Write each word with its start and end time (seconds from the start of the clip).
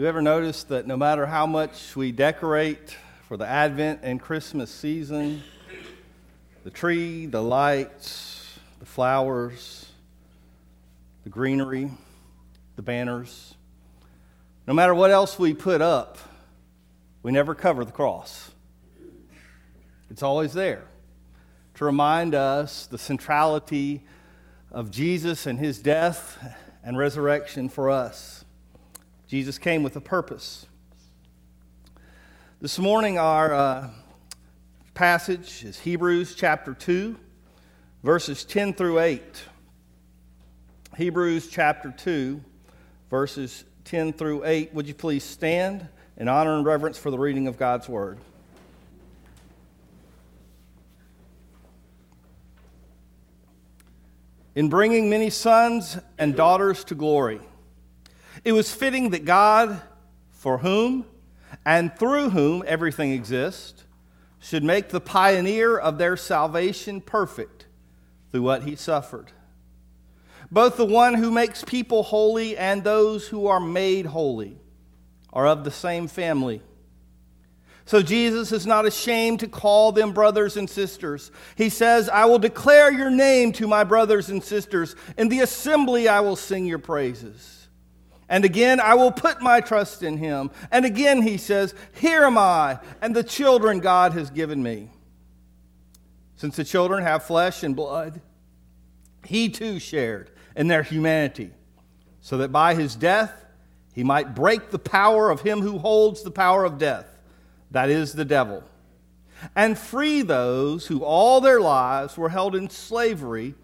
you 0.00 0.06
ever 0.06 0.22
notice 0.22 0.64
that 0.64 0.86
no 0.86 0.96
matter 0.96 1.26
how 1.26 1.44
much 1.44 1.94
we 1.94 2.10
decorate 2.10 2.96
for 3.28 3.36
the 3.36 3.46
Advent 3.46 4.00
and 4.02 4.18
Christmas 4.18 4.70
season, 4.70 5.42
the 6.64 6.70
tree, 6.70 7.26
the 7.26 7.42
lights, 7.42 8.58
the 8.78 8.86
flowers, 8.86 9.92
the 11.24 11.28
greenery, 11.28 11.90
the 12.76 12.82
banners, 12.82 13.54
no 14.66 14.72
matter 14.72 14.94
what 14.94 15.10
else 15.10 15.38
we 15.38 15.52
put 15.52 15.82
up, 15.82 16.16
we 17.22 17.30
never 17.30 17.54
cover 17.54 17.84
the 17.84 17.92
cross. 17.92 18.52
It's 20.08 20.22
always 20.22 20.54
there 20.54 20.84
to 21.74 21.84
remind 21.84 22.34
us 22.34 22.86
the 22.86 22.96
centrality 22.96 24.02
of 24.72 24.90
Jesus 24.90 25.44
and 25.44 25.58
his 25.58 25.78
death 25.78 26.56
and 26.82 26.96
resurrection 26.96 27.68
for 27.68 27.90
us. 27.90 28.39
Jesus 29.30 29.58
came 29.58 29.84
with 29.84 29.94
a 29.94 30.00
purpose. 30.00 30.66
This 32.60 32.80
morning, 32.80 33.16
our 33.16 33.54
uh, 33.54 33.90
passage 34.92 35.64
is 35.64 35.78
Hebrews 35.78 36.34
chapter 36.34 36.74
2, 36.74 37.16
verses 38.02 38.44
10 38.44 38.74
through 38.74 38.98
8. 38.98 39.22
Hebrews 40.96 41.46
chapter 41.46 41.94
2, 41.96 42.42
verses 43.08 43.62
10 43.84 44.14
through 44.14 44.44
8. 44.44 44.74
Would 44.74 44.88
you 44.88 44.94
please 44.94 45.22
stand 45.22 45.86
in 46.16 46.26
honor 46.26 46.56
and 46.56 46.66
reverence 46.66 46.98
for 46.98 47.12
the 47.12 47.18
reading 47.20 47.46
of 47.46 47.56
God's 47.56 47.88
word? 47.88 48.18
In 54.56 54.68
bringing 54.68 55.08
many 55.08 55.30
sons 55.30 55.98
and 56.18 56.34
daughters 56.34 56.82
to 56.82 56.96
glory, 56.96 57.40
it 58.44 58.52
was 58.52 58.72
fitting 58.72 59.10
that 59.10 59.24
God, 59.24 59.80
for 60.30 60.58
whom 60.58 61.06
and 61.64 61.94
through 61.98 62.30
whom 62.30 62.62
everything 62.66 63.12
exists, 63.12 63.84
should 64.40 64.64
make 64.64 64.88
the 64.88 65.00
pioneer 65.00 65.76
of 65.76 65.98
their 65.98 66.16
salvation 66.16 67.00
perfect 67.00 67.66
through 68.30 68.42
what 68.42 68.62
he 68.62 68.74
suffered. 68.76 69.32
Both 70.50 70.76
the 70.76 70.86
one 70.86 71.14
who 71.14 71.30
makes 71.30 71.62
people 71.62 72.02
holy 72.02 72.56
and 72.56 72.82
those 72.82 73.28
who 73.28 73.46
are 73.46 73.60
made 73.60 74.06
holy 74.06 74.58
are 75.32 75.46
of 75.46 75.64
the 75.64 75.70
same 75.70 76.08
family. 76.08 76.62
So 77.84 78.02
Jesus 78.02 78.52
is 78.52 78.66
not 78.66 78.86
ashamed 78.86 79.40
to 79.40 79.48
call 79.48 79.92
them 79.92 80.12
brothers 80.12 80.56
and 80.56 80.70
sisters. 80.70 81.30
He 81.56 81.68
says, 81.68 82.08
I 82.08 82.24
will 82.24 82.38
declare 82.38 82.90
your 82.90 83.10
name 83.10 83.52
to 83.54 83.66
my 83.66 83.84
brothers 83.84 84.30
and 84.30 84.42
sisters. 84.42 84.96
In 85.18 85.28
the 85.28 85.40
assembly 85.40 86.08
I 86.08 86.20
will 86.20 86.36
sing 86.36 86.66
your 86.66 86.78
praises. 86.78 87.59
And 88.30 88.44
again, 88.44 88.78
I 88.78 88.94
will 88.94 89.10
put 89.10 89.42
my 89.42 89.60
trust 89.60 90.04
in 90.04 90.16
him. 90.16 90.52
And 90.70 90.86
again, 90.86 91.20
he 91.20 91.36
says, 91.36 91.74
Here 91.92 92.22
am 92.22 92.38
I, 92.38 92.78
and 93.02 93.14
the 93.14 93.24
children 93.24 93.80
God 93.80 94.12
has 94.12 94.30
given 94.30 94.62
me. 94.62 94.88
Since 96.36 96.56
the 96.56 96.64
children 96.64 97.02
have 97.02 97.24
flesh 97.24 97.64
and 97.64 97.74
blood, 97.74 98.22
he 99.24 99.48
too 99.48 99.80
shared 99.80 100.30
in 100.56 100.68
their 100.68 100.84
humanity, 100.84 101.50
so 102.20 102.38
that 102.38 102.52
by 102.52 102.74
his 102.74 102.94
death 102.94 103.44
he 103.92 104.04
might 104.04 104.34
break 104.34 104.70
the 104.70 104.78
power 104.78 105.28
of 105.28 105.42
him 105.42 105.60
who 105.60 105.78
holds 105.78 106.22
the 106.22 106.30
power 106.30 106.64
of 106.64 106.78
death, 106.78 107.06
that 107.72 107.90
is, 107.90 108.12
the 108.12 108.24
devil, 108.24 108.62
and 109.56 109.76
free 109.76 110.22
those 110.22 110.86
who 110.86 111.02
all 111.02 111.40
their 111.40 111.60
lives 111.60 112.16
were 112.16 112.28
held 112.28 112.54
in 112.54 112.70
slavery 112.70 113.54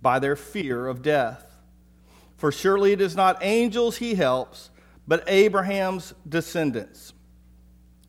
by 0.00 0.18
their 0.18 0.34
fear 0.34 0.86
of 0.86 1.02
death. 1.02 1.53
For 2.44 2.52
surely 2.52 2.92
it 2.92 3.00
is 3.00 3.16
not 3.16 3.38
angels 3.40 3.96
he 3.96 4.16
helps, 4.16 4.68
but 5.08 5.24
Abraham's 5.26 6.12
descendants. 6.28 7.14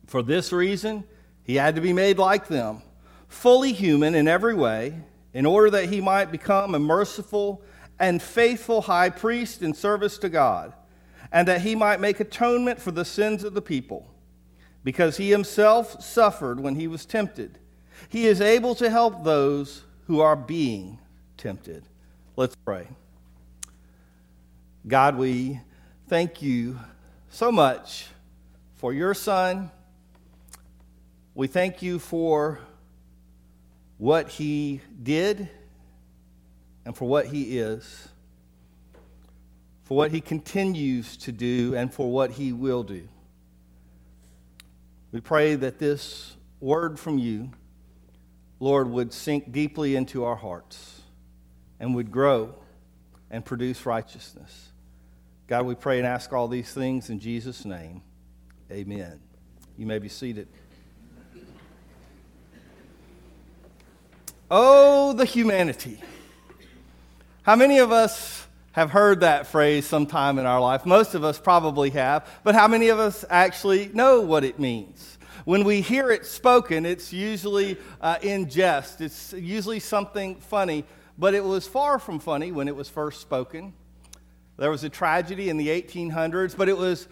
For 0.08 0.22
this 0.22 0.52
reason, 0.52 1.04
he 1.42 1.54
had 1.54 1.74
to 1.76 1.80
be 1.80 1.94
made 1.94 2.18
like 2.18 2.46
them, 2.46 2.82
fully 3.28 3.72
human 3.72 4.14
in 4.14 4.28
every 4.28 4.54
way, 4.54 5.00
in 5.32 5.46
order 5.46 5.70
that 5.70 5.86
he 5.86 6.02
might 6.02 6.30
become 6.30 6.74
a 6.74 6.78
merciful 6.78 7.62
and 7.98 8.20
faithful 8.20 8.82
high 8.82 9.08
priest 9.08 9.62
in 9.62 9.72
service 9.72 10.18
to 10.18 10.28
God, 10.28 10.74
and 11.32 11.48
that 11.48 11.62
he 11.62 11.74
might 11.74 11.98
make 11.98 12.20
atonement 12.20 12.78
for 12.78 12.90
the 12.90 13.06
sins 13.06 13.42
of 13.42 13.54
the 13.54 13.62
people. 13.62 14.06
Because 14.84 15.16
he 15.16 15.30
himself 15.30 16.02
suffered 16.04 16.60
when 16.60 16.74
he 16.74 16.88
was 16.88 17.06
tempted, 17.06 17.58
he 18.10 18.26
is 18.26 18.42
able 18.42 18.74
to 18.74 18.90
help 18.90 19.24
those 19.24 19.84
who 20.08 20.20
are 20.20 20.36
being 20.36 20.98
tempted. 21.38 21.84
Let's 22.36 22.54
pray. 22.54 22.86
God, 24.88 25.18
we 25.18 25.60
thank 26.06 26.42
you 26.42 26.78
so 27.28 27.50
much 27.50 28.06
for 28.76 28.92
your 28.92 29.14
son. 29.14 29.72
We 31.34 31.48
thank 31.48 31.82
you 31.82 31.98
for 31.98 32.60
what 33.98 34.28
he 34.28 34.80
did 35.02 35.48
and 36.84 36.96
for 36.96 37.08
what 37.08 37.26
he 37.26 37.58
is, 37.58 38.06
for 39.82 39.96
what 39.96 40.12
he 40.12 40.20
continues 40.20 41.16
to 41.16 41.32
do, 41.32 41.74
and 41.74 41.92
for 41.92 42.12
what 42.12 42.30
he 42.30 42.52
will 42.52 42.84
do. 42.84 43.08
We 45.10 45.20
pray 45.20 45.56
that 45.56 45.80
this 45.80 46.36
word 46.60 46.96
from 47.00 47.18
you, 47.18 47.50
Lord, 48.60 48.88
would 48.88 49.12
sink 49.12 49.50
deeply 49.50 49.96
into 49.96 50.24
our 50.24 50.36
hearts 50.36 51.00
and 51.80 51.92
would 51.96 52.12
grow 52.12 52.54
and 53.32 53.44
produce 53.44 53.84
righteousness. 53.84 54.65
God, 55.46 55.64
we 55.64 55.76
pray 55.76 55.98
and 55.98 56.06
ask 56.06 56.32
all 56.32 56.48
these 56.48 56.72
things 56.72 57.08
in 57.08 57.20
Jesus' 57.20 57.64
name. 57.64 58.02
Amen. 58.70 59.20
You 59.78 59.86
may 59.86 60.00
be 60.00 60.08
seated. 60.08 60.48
Oh, 64.50 65.12
the 65.12 65.24
humanity. 65.24 66.00
How 67.42 67.54
many 67.54 67.78
of 67.78 67.92
us 67.92 68.44
have 68.72 68.90
heard 68.90 69.20
that 69.20 69.46
phrase 69.46 69.86
sometime 69.86 70.40
in 70.40 70.46
our 70.46 70.60
life? 70.60 70.84
Most 70.84 71.14
of 71.14 71.22
us 71.22 71.38
probably 71.38 71.90
have, 71.90 72.28
but 72.42 72.56
how 72.56 72.66
many 72.66 72.88
of 72.88 72.98
us 72.98 73.24
actually 73.30 73.88
know 73.94 74.20
what 74.22 74.42
it 74.42 74.58
means? 74.58 75.16
When 75.44 75.62
we 75.62 75.80
hear 75.80 76.10
it 76.10 76.26
spoken, 76.26 76.84
it's 76.84 77.12
usually 77.12 77.78
uh, 78.00 78.18
in 78.20 78.50
jest, 78.50 79.00
it's 79.00 79.32
usually 79.32 79.78
something 79.78 80.36
funny, 80.40 80.84
but 81.16 81.34
it 81.34 81.44
was 81.44 81.68
far 81.68 82.00
from 82.00 82.18
funny 82.18 82.50
when 82.50 82.66
it 82.66 82.74
was 82.74 82.88
first 82.88 83.20
spoken. 83.20 83.72
There 84.58 84.70
was 84.70 84.84
a 84.84 84.88
tragedy 84.88 85.50
in 85.50 85.58
the 85.58 85.68
1800s, 85.68 86.56
but 86.56 86.70
it 86.70 86.78
was 86.78 87.08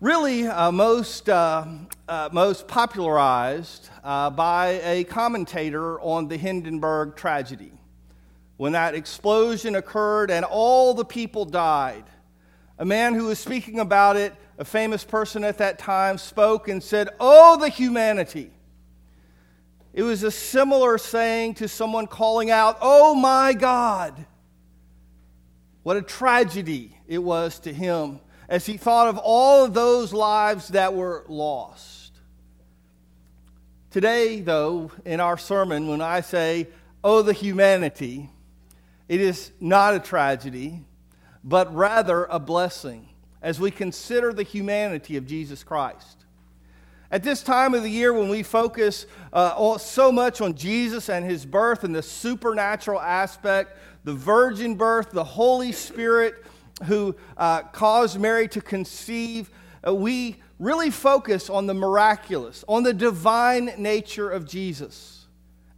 really 0.00 0.46
uh, 0.46 0.70
most, 0.70 1.28
uh, 1.28 1.66
uh, 2.08 2.28
most 2.30 2.68
popularized 2.68 3.88
uh, 4.04 4.30
by 4.30 4.80
a 4.84 5.02
commentator 5.04 6.00
on 6.00 6.28
the 6.28 6.36
Hindenburg 6.36 7.16
tragedy. 7.16 7.72
When 8.56 8.70
that 8.72 8.94
explosion 8.94 9.74
occurred 9.74 10.30
and 10.30 10.44
all 10.44 10.94
the 10.94 11.04
people 11.04 11.44
died, 11.44 12.04
a 12.78 12.84
man 12.84 13.14
who 13.14 13.24
was 13.24 13.40
speaking 13.40 13.80
about 13.80 14.16
it, 14.16 14.32
a 14.56 14.64
famous 14.64 15.02
person 15.02 15.42
at 15.42 15.58
that 15.58 15.80
time, 15.80 16.18
spoke 16.18 16.68
and 16.68 16.80
said, 16.80 17.08
Oh, 17.18 17.58
the 17.58 17.68
humanity. 17.68 18.52
It 19.92 20.04
was 20.04 20.22
a 20.22 20.30
similar 20.30 20.98
saying 20.98 21.54
to 21.54 21.66
someone 21.66 22.06
calling 22.06 22.52
out, 22.52 22.78
Oh 22.80 23.16
my 23.16 23.54
God. 23.54 24.24
What 25.84 25.98
a 25.98 26.02
tragedy 26.02 26.98
it 27.06 27.18
was 27.18 27.60
to 27.60 27.72
him 27.72 28.18
as 28.48 28.66
he 28.66 28.76
thought 28.76 29.08
of 29.08 29.18
all 29.18 29.64
of 29.64 29.74
those 29.74 30.12
lives 30.12 30.68
that 30.68 30.94
were 30.94 31.24
lost. 31.28 32.12
Today, 33.90 34.40
though, 34.40 34.90
in 35.04 35.20
our 35.20 35.38
sermon, 35.38 35.86
when 35.86 36.00
I 36.00 36.22
say, 36.22 36.68
Oh, 37.04 37.20
the 37.20 37.34
humanity, 37.34 38.30
it 39.08 39.20
is 39.20 39.52
not 39.60 39.94
a 39.94 40.00
tragedy, 40.00 40.80
but 41.44 41.72
rather 41.74 42.24
a 42.24 42.40
blessing 42.40 43.10
as 43.42 43.60
we 43.60 43.70
consider 43.70 44.32
the 44.32 44.42
humanity 44.42 45.18
of 45.18 45.26
Jesus 45.26 45.62
Christ. 45.62 46.24
At 47.10 47.22
this 47.22 47.42
time 47.42 47.74
of 47.74 47.82
the 47.82 47.90
year, 47.90 48.12
when 48.14 48.30
we 48.30 48.42
focus 48.42 49.04
uh, 49.34 49.76
so 49.76 50.10
much 50.10 50.40
on 50.40 50.54
Jesus 50.54 51.10
and 51.10 51.24
his 51.24 51.44
birth 51.44 51.84
and 51.84 51.94
the 51.94 52.02
supernatural 52.02 53.00
aspect 53.00 53.76
the 54.04 54.14
virgin 54.14 54.74
birth, 54.74 55.10
the 55.10 55.24
Holy 55.24 55.72
Spirit 55.72 56.44
who 56.84 57.14
uh, 57.36 57.62
caused 57.62 58.20
Mary 58.20 58.48
to 58.48 58.60
conceive, 58.60 59.50
uh, 59.86 59.94
we 59.94 60.36
really 60.58 60.90
focus 60.90 61.50
on 61.50 61.66
the 61.66 61.74
miraculous, 61.74 62.64
on 62.68 62.82
the 62.82 62.92
divine 62.92 63.72
nature 63.78 64.30
of 64.30 64.46
Jesus. 64.46 65.26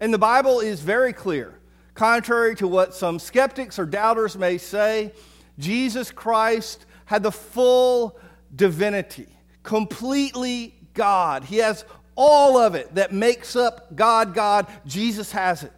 And 0.01 0.13
the 0.13 0.19
Bible 0.19 0.61
is 0.61 0.81
very 0.81 1.13
clear. 1.13 1.59
Contrary 1.95 2.55
to 2.57 2.69
what 2.69 2.95
some 2.95 3.19
skeptics 3.19 3.79
or 3.79 3.87
doubters 3.87 4.37
may 4.37 4.59
say, 4.59 5.13
Jesus 5.59 6.11
Christ 6.11 6.85
had 7.07 7.23
the 7.23 7.33
full 7.33 8.19
divinity, 8.55 9.29
completely 9.63 10.75
God. 10.93 11.45
He 11.45 11.59
has 11.59 11.85
all 12.15 12.59
of 12.59 12.75
it 12.75 12.95
that 12.95 13.13
makes 13.13 13.57
up 13.57 13.95
God, 13.95 14.35
God. 14.35 14.67
Jesus 14.85 15.33
has 15.33 15.63
it. 15.63 15.73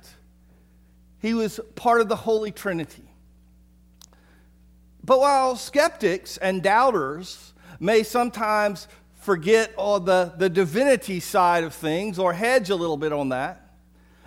He 1.20 1.34
was 1.34 1.60
part 1.74 2.00
of 2.00 2.08
the 2.08 2.16
Holy 2.16 2.50
Trinity. 2.52 3.04
But 5.02 5.20
while 5.20 5.56
skeptics 5.56 6.36
and 6.36 6.62
doubters 6.62 7.54
may 7.80 8.02
sometimes 8.02 8.88
forget 9.14 9.74
all 9.76 10.00
the, 10.00 10.32
the 10.36 10.48
divinity 10.48 11.20
side 11.20 11.64
of 11.64 11.74
things 11.74 12.18
or 12.18 12.32
hedge 12.32 12.70
a 12.70 12.76
little 12.76 12.96
bit 12.96 13.12
on 13.12 13.30
that. 13.30 13.74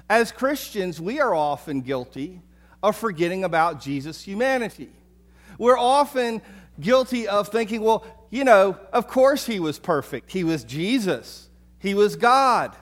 As 0.10 0.32
Christians, 0.32 1.00
we 1.00 1.20
are 1.20 1.34
often 1.34 1.82
guilty 1.82 2.42
of 2.84 2.96
forgetting 2.96 3.44
about 3.44 3.80
Jesus' 3.80 4.22
humanity. 4.22 4.90
We're 5.58 5.78
often 5.78 6.42
guilty 6.80 7.28
of 7.28 7.50
thinking, 7.50 7.82
well, 7.82 8.06
you 8.30 8.44
know, 8.44 8.78
of 8.92 9.08
course 9.08 9.46
he 9.46 9.60
was 9.60 9.80
perfect. 9.80 10.32
He 10.32 10.44
was 10.44 10.64
Jesus, 10.64 11.50
he 11.80 11.94
was 11.94 12.16
God. 12.16 12.76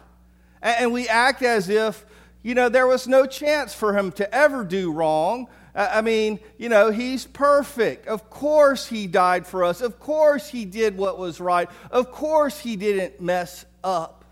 And 0.61 0.91
we 0.91 1.07
act 1.07 1.41
as 1.41 1.69
if, 1.69 2.05
you 2.41 2.55
know, 2.55 2.69
there 2.69 2.87
was 2.87 3.07
no 3.07 3.25
chance 3.25 3.73
for 3.73 3.97
him 3.97 4.11
to 4.13 4.33
ever 4.33 4.63
do 4.63 4.91
wrong. 4.91 5.47
I 5.75 6.01
mean, 6.01 6.39
you 6.57 6.69
know, 6.69 6.89
he's 6.89 7.25
perfect. 7.25 8.07
Of 8.07 8.29
course 8.29 8.87
he 8.87 9.07
died 9.07 9.45
for 9.45 9.63
us. 9.63 9.81
Of 9.81 9.99
course 9.99 10.49
he 10.49 10.65
did 10.65 10.97
what 10.97 11.17
was 11.17 11.39
right. 11.39 11.69
Of 11.91 12.11
course 12.11 12.59
he 12.59 12.75
didn't 12.75 13.21
mess 13.21 13.65
up. 13.83 14.25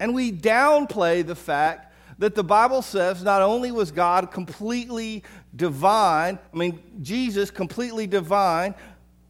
And 0.00 0.14
we 0.14 0.32
downplay 0.32 1.24
the 1.24 1.36
fact 1.36 1.94
that 2.18 2.34
the 2.34 2.44
Bible 2.44 2.82
says 2.82 3.22
not 3.22 3.42
only 3.42 3.70
was 3.70 3.90
God 3.90 4.30
completely 4.30 5.22
divine, 5.54 6.38
I 6.52 6.56
mean, 6.56 6.80
Jesus 7.00 7.50
completely 7.50 8.06
divine, 8.06 8.74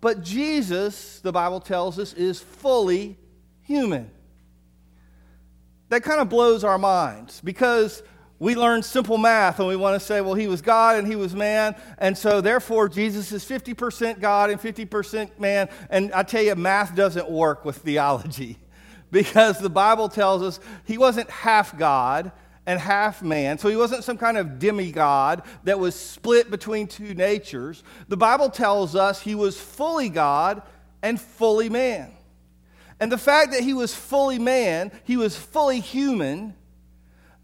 but 0.01 0.23
Jesus, 0.23 1.21
the 1.21 1.33
Bible 1.33 1.61
tells 1.61 1.99
us, 1.99 2.13
is 2.15 2.41
fully 2.41 3.19
human. 3.61 4.11
That 5.93 6.05
kind 6.05 6.23
of 6.23 6.31
blows 6.31 6.65
our 6.65 6.79
minds 6.79 7.43
because 7.45 8.03
we 8.39 8.55
learn 8.55 8.83
simple 8.83 9.19
math 9.19 9.59
and 9.59 9.69
we 9.69 9.77
want 9.77 10.01
to 10.01 10.01
say, 10.01 10.23
well, 10.23 10.33
he 10.33 10.47
was 10.47 10.63
God 10.63 10.97
and 10.97 11.07
he 11.07 11.17
was 11.17 11.35
man, 11.37 11.77
and 11.99 12.17
so 12.17 12.41
therefore 12.41 12.89
Jesus 12.89 13.31
is 13.31 13.45
50% 13.45 14.19
God 14.19 14.49
and 14.49 14.59
50% 14.59 15.39
man. 15.39 15.69
And 15.91 16.11
I 16.15 16.23
tell 16.23 16.43
you, 16.43 16.55
math 16.55 16.95
doesn't 16.95 17.29
work 17.29 17.67
with 17.67 17.77
theology 17.77 18.57
because 19.11 19.59
the 19.59 19.69
Bible 19.69 20.09
tells 20.09 20.43
us 20.43 20.61
he 20.87 20.97
wasn't 20.97 21.29
half 21.29 21.77
God 21.77 22.33
and 22.65 22.81
half 22.81 23.21
man. 23.21 23.59
So 23.59 23.69
he 23.69 23.77
wasn't 23.77 24.03
some 24.03 24.17
kind 24.17 24.39
of 24.39 24.59
demigod 24.59 25.43
that 25.65 25.79
was 25.79 25.95
split 25.95 26.51
between 26.51 26.87
two 26.87 27.13
natures. 27.13 27.85
The 28.09 28.17
Bible 28.17 28.49
tells 28.49 28.97
us 28.97 29.21
he 29.21 29.35
was 29.35 29.61
fully 29.61 30.09
God 30.09 30.63
and 31.03 31.21
fully 31.21 31.69
man. 31.69 32.13
And 33.01 33.11
the 33.11 33.19
fact 33.19 33.53
that 33.53 33.63
he 33.63 33.75
was 33.75 33.95
fully 33.95 34.39
man, 34.39 34.93
he 35.05 35.17
was 35.17 35.37
fully 35.37 35.81
human, 35.81 36.55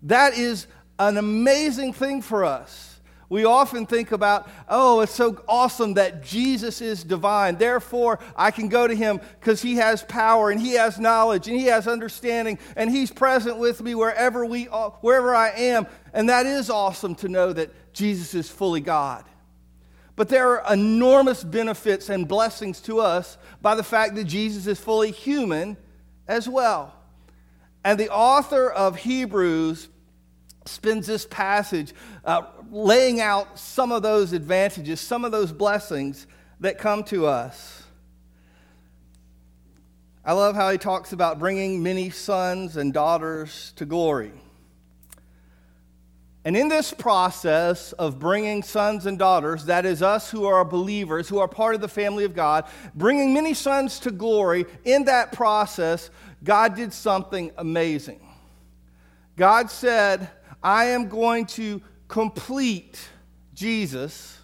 that 0.02 0.34
is 0.34 0.66
an 0.98 1.16
amazing 1.16 1.92
thing 1.92 2.22
for 2.22 2.44
us. 2.44 2.88
We 3.30 3.44
often 3.44 3.84
think 3.84 4.12
about, 4.12 4.48
oh, 4.68 5.00
it's 5.00 5.12
so 5.12 5.42
awesome 5.46 5.94
that 5.94 6.22
Jesus 6.22 6.80
is 6.80 7.04
divine. 7.04 7.56
Therefore, 7.56 8.18
I 8.34 8.50
can 8.50 8.68
go 8.68 8.86
to 8.86 8.94
him 8.94 9.20
because 9.38 9.60
he 9.60 9.74
has 9.76 10.02
power 10.02 10.50
and 10.50 10.58
he 10.58 10.72
has 10.74 10.98
knowledge 10.98 11.46
and 11.46 11.58
he 11.58 11.66
has 11.66 11.86
understanding 11.86 12.58
and 12.74 12.90
he's 12.90 13.10
present 13.10 13.58
with 13.58 13.82
me 13.82 13.94
wherever, 13.94 14.46
we, 14.46 14.64
wherever 14.64 15.34
I 15.34 15.50
am. 15.50 15.86
And 16.14 16.30
that 16.30 16.46
is 16.46 16.70
awesome 16.70 17.14
to 17.16 17.28
know 17.28 17.52
that 17.52 17.92
Jesus 17.92 18.32
is 18.32 18.48
fully 18.48 18.80
God. 18.80 19.24
But 20.18 20.28
there 20.28 20.58
are 20.60 20.74
enormous 20.74 21.44
benefits 21.44 22.08
and 22.08 22.26
blessings 22.26 22.80
to 22.80 22.98
us 22.98 23.38
by 23.62 23.76
the 23.76 23.84
fact 23.84 24.16
that 24.16 24.24
Jesus 24.24 24.66
is 24.66 24.80
fully 24.80 25.12
human 25.12 25.76
as 26.26 26.48
well. 26.48 26.92
And 27.84 28.00
the 28.00 28.10
author 28.10 28.68
of 28.68 28.96
Hebrews 28.96 29.88
spends 30.66 31.06
this 31.06 31.24
passage 31.24 31.94
uh, 32.24 32.42
laying 32.68 33.20
out 33.20 33.60
some 33.60 33.92
of 33.92 34.02
those 34.02 34.32
advantages, 34.32 35.00
some 35.00 35.24
of 35.24 35.30
those 35.30 35.52
blessings 35.52 36.26
that 36.58 36.78
come 36.78 37.04
to 37.04 37.28
us. 37.28 37.84
I 40.24 40.32
love 40.32 40.56
how 40.56 40.68
he 40.72 40.78
talks 40.78 41.12
about 41.12 41.38
bringing 41.38 41.80
many 41.80 42.10
sons 42.10 42.76
and 42.76 42.92
daughters 42.92 43.72
to 43.76 43.86
glory. 43.86 44.32
And 46.48 46.56
in 46.56 46.68
this 46.68 46.94
process 46.94 47.92
of 47.92 48.18
bringing 48.18 48.62
sons 48.62 49.04
and 49.04 49.18
daughters, 49.18 49.66
that 49.66 49.84
is 49.84 50.00
us 50.00 50.30
who 50.30 50.46
are 50.46 50.64
believers, 50.64 51.28
who 51.28 51.40
are 51.40 51.46
part 51.46 51.74
of 51.74 51.82
the 51.82 51.88
family 51.88 52.24
of 52.24 52.34
God, 52.34 52.64
bringing 52.94 53.34
many 53.34 53.52
sons 53.52 54.00
to 54.00 54.10
glory, 54.10 54.64
in 54.82 55.04
that 55.04 55.30
process, 55.30 56.08
God 56.42 56.74
did 56.74 56.94
something 56.94 57.50
amazing. 57.58 58.26
God 59.36 59.70
said, 59.70 60.30
I 60.62 60.86
am 60.86 61.10
going 61.10 61.44
to 61.48 61.82
complete 62.08 62.98
Jesus 63.52 64.38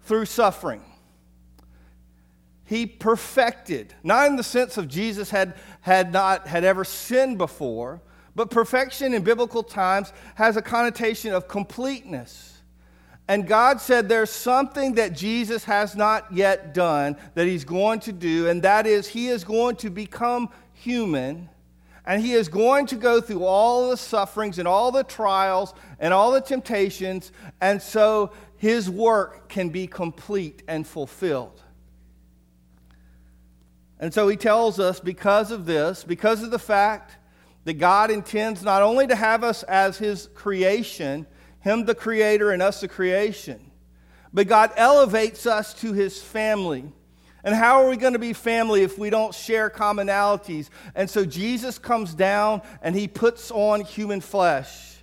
through 0.00 0.24
suffering. 0.24 0.82
He 2.64 2.84
perfected, 2.84 3.94
not 4.02 4.26
in 4.26 4.34
the 4.34 4.42
sense 4.42 4.76
of 4.76 4.88
Jesus 4.88 5.30
had, 5.30 5.54
had 5.82 6.12
not 6.12 6.48
had 6.48 6.64
ever 6.64 6.82
sinned 6.82 7.38
before, 7.38 8.02
but 8.34 8.50
perfection 8.50 9.14
in 9.14 9.22
biblical 9.22 9.62
times 9.62 10.12
has 10.34 10.56
a 10.56 10.62
connotation 10.62 11.32
of 11.32 11.48
completeness. 11.48 12.60
And 13.28 13.46
God 13.46 13.80
said 13.80 14.08
there's 14.08 14.30
something 14.30 14.94
that 14.94 15.12
Jesus 15.12 15.64
has 15.64 15.94
not 15.94 16.32
yet 16.32 16.74
done 16.74 17.16
that 17.34 17.46
he's 17.46 17.64
going 17.64 18.00
to 18.00 18.12
do, 18.12 18.48
and 18.48 18.62
that 18.62 18.86
is 18.86 19.06
he 19.06 19.28
is 19.28 19.44
going 19.44 19.76
to 19.76 19.90
become 19.90 20.48
human 20.72 21.48
and 22.04 22.20
he 22.20 22.32
is 22.32 22.48
going 22.48 22.86
to 22.86 22.96
go 22.96 23.20
through 23.20 23.44
all 23.44 23.90
the 23.90 23.96
sufferings 23.96 24.58
and 24.58 24.66
all 24.66 24.90
the 24.90 25.04
trials 25.04 25.72
and 26.00 26.12
all 26.12 26.32
the 26.32 26.40
temptations, 26.40 27.30
and 27.60 27.80
so 27.80 28.32
his 28.56 28.90
work 28.90 29.48
can 29.48 29.68
be 29.68 29.86
complete 29.86 30.62
and 30.66 30.86
fulfilled. 30.86 31.62
And 34.00 34.12
so 34.12 34.26
he 34.26 34.36
tells 34.36 34.80
us 34.80 34.98
because 34.98 35.52
of 35.52 35.64
this, 35.64 36.02
because 36.02 36.42
of 36.42 36.50
the 36.50 36.58
fact 36.58 37.18
that 37.64 37.74
God 37.74 38.10
intends 38.10 38.62
not 38.62 38.82
only 38.82 39.06
to 39.06 39.14
have 39.14 39.44
us 39.44 39.62
as 39.64 39.98
his 39.98 40.28
creation, 40.34 41.26
him 41.60 41.84
the 41.84 41.94
creator 41.94 42.50
and 42.50 42.62
us 42.62 42.80
the 42.80 42.88
creation, 42.88 43.70
but 44.32 44.48
God 44.48 44.72
elevates 44.76 45.46
us 45.46 45.74
to 45.74 45.92
his 45.92 46.20
family. 46.20 46.90
And 47.44 47.54
how 47.54 47.82
are 47.82 47.88
we 47.88 47.96
going 47.96 48.12
to 48.12 48.18
be 48.18 48.32
family 48.32 48.82
if 48.82 48.98
we 48.98 49.10
don't 49.10 49.34
share 49.34 49.68
commonalities? 49.68 50.68
And 50.94 51.10
so 51.10 51.24
Jesus 51.24 51.78
comes 51.78 52.14
down 52.14 52.62
and 52.82 52.94
he 52.94 53.08
puts 53.08 53.50
on 53.50 53.80
human 53.80 54.20
flesh. 54.20 54.96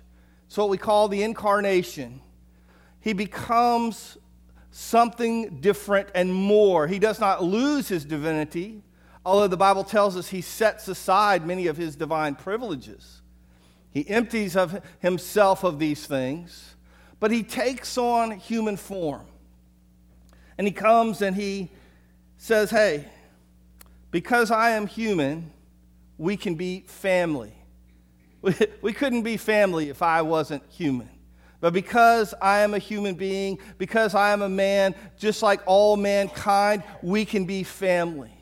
It's 0.46 0.56
what 0.56 0.68
we 0.70 0.78
call 0.78 1.08
the 1.08 1.22
incarnation. 1.22 2.20
He 3.00 3.12
becomes 3.12 4.16
something 4.70 5.60
different 5.60 6.08
and 6.14 6.32
more. 6.32 6.86
He 6.86 6.98
does 6.98 7.20
not 7.20 7.42
lose 7.42 7.88
his 7.88 8.04
divinity, 8.04 8.82
although 9.24 9.48
the 9.48 9.56
Bible 9.56 9.84
tells 9.84 10.16
us 10.16 10.28
he 10.28 10.40
sets 10.40 10.88
aside 10.88 11.46
many 11.46 11.66
of 11.66 11.76
his 11.76 11.96
divine 11.96 12.34
privileges. 12.34 13.20
He 13.92 14.08
empties 14.08 14.56
of 14.56 14.82
himself 15.00 15.64
of 15.64 15.78
these 15.78 16.06
things, 16.06 16.74
but 17.18 17.30
he 17.30 17.42
takes 17.42 17.98
on 17.98 18.32
human 18.32 18.76
form. 18.76 19.26
And 20.56 20.66
he 20.66 20.72
comes 20.72 21.22
and 21.22 21.34
he 21.34 21.70
says, 22.36 22.70
hey, 22.70 23.06
because 24.10 24.50
I 24.50 24.70
am 24.70 24.86
human, 24.86 25.50
we 26.18 26.36
can 26.36 26.54
be 26.54 26.84
family. 26.86 27.54
We, 28.42 28.54
we 28.82 28.92
couldn't 28.92 29.22
be 29.22 29.36
family 29.36 29.88
if 29.90 30.02
I 30.02 30.22
wasn't 30.22 30.62
human. 30.70 31.08
But 31.60 31.74
because 31.74 32.32
I 32.40 32.60
am 32.60 32.72
a 32.72 32.78
human 32.78 33.14
being, 33.14 33.58
because 33.76 34.14
I 34.14 34.32
am 34.32 34.40
a 34.40 34.48
man, 34.48 34.94
just 35.18 35.42
like 35.42 35.60
all 35.66 35.96
mankind, 35.96 36.82
we 37.02 37.26
can 37.26 37.44
be 37.44 37.64
family. 37.64 38.32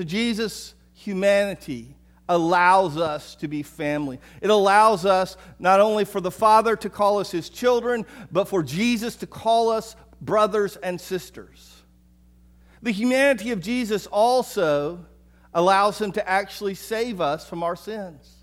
So 0.00 0.04
Jesus' 0.04 0.72
humanity 0.94 1.94
allows 2.26 2.96
us 2.96 3.34
to 3.34 3.48
be 3.48 3.62
family. 3.62 4.18
It 4.40 4.48
allows 4.48 5.04
us 5.04 5.36
not 5.58 5.78
only 5.78 6.06
for 6.06 6.22
the 6.22 6.30
Father 6.30 6.74
to 6.74 6.88
call 6.88 7.18
us 7.18 7.30
his 7.30 7.50
children, 7.50 8.06
but 8.32 8.48
for 8.48 8.62
Jesus 8.62 9.16
to 9.16 9.26
call 9.26 9.68
us 9.68 9.96
brothers 10.18 10.76
and 10.76 10.98
sisters. 10.98 11.82
The 12.80 12.92
humanity 12.92 13.50
of 13.50 13.60
Jesus 13.60 14.06
also 14.06 15.04
allows 15.52 16.00
him 16.00 16.12
to 16.12 16.26
actually 16.26 16.76
save 16.76 17.20
us 17.20 17.46
from 17.46 17.62
our 17.62 17.76
sins. 17.76 18.39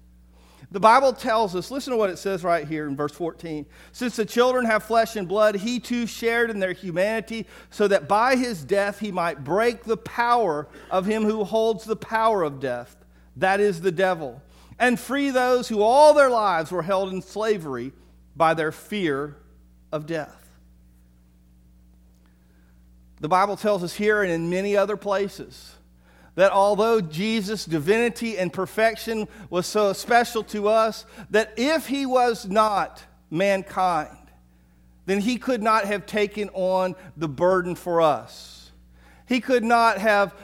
The 0.77 0.81
Bible 0.81 1.11
tells 1.11 1.55
us, 1.55 1.71
listen 1.71 1.89
to 1.89 1.97
what 1.97 2.11
it 2.11 2.19
says 2.19 2.43
right 2.43 2.67
here 2.67 2.87
in 2.87 2.95
verse 2.95 3.13
14. 3.13 3.65
Since 3.93 4.15
the 4.15 4.27
children 4.27 4.63
have 4.67 4.83
flesh 4.83 5.15
and 5.15 5.27
blood, 5.27 5.55
he 5.55 5.79
too 5.79 6.05
shared 6.05 6.51
in 6.51 6.59
their 6.59 6.73
humanity, 6.73 7.47
so 7.71 7.87
that 7.87 8.07
by 8.07 8.35
his 8.35 8.63
death 8.63 8.99
he 8.99 9.11
might 9.11 9.43
break 9.43 9.85
the 9.85 9.97
power 9.97 10.67
of 10.91 11.07
him 11.07 11.23
who 11.23 11.43
holds 11.45 11.83
the 11.83 11.95
power 11.95 12.43
of 12.43 12.59
death, 12.59 12.95
that 13.37 13.59
is 13.59 13.81
the 13.81 13.91
devil, 13.91 14.39
and 14.77 14.99
free 14.99 15.31
those 15.31 15.67
who 15.67 15.81
all 15.81 16.13
their 16.13 16.29
lives 16.29 16.69
were 16.69 16.83
held 16.83 17.11
in 17.11 17.23
slavery 17.23 17.91
by 18.35 18.53
their 18.53 18.71
fear 18.71 19.35
of 19.91 20.05
death. 20.05 20.47
The 23.19 23.29
Bible 23.29 23.57
tells 23.57 23.83
us 23.83 23.95
here 23.95 24.21
and 24.21 24.31
in 24.31 24.51
many 24.51 24.77
other 24.77 24.95
places 24.95 25.76
that 26.37 26.51
although 26.51 27.01
Jesus' 27.01 27.65
divinity 27.65 28.37
and 28.37 28.53
perfection 28.53 29.27
was 29.49 29.65
so 29.65 29.91
special 29.91 30.43
to 30.43 30.67
us, 30.67 31.03
that 31.31 31.51
if 31.57 31.87
he 31.87 32.05
was 32.05 32.45
not 32.45 33.03
mankind, 33.31 34.15
then 35.07 35.19
he 35.19 35.37
could 35.37 35.63
not 35.63 35.85
have 35.85 36.05
taken 36.05 36.49
on 36.53 36.95
the 37.17 37.27
burden 37.27 37.73
for 37.73 38.01
us. 38.01 38.69
He 39.25 39.41
could 39.41 39.63
not 39.63 39.97
have 39.97 40.35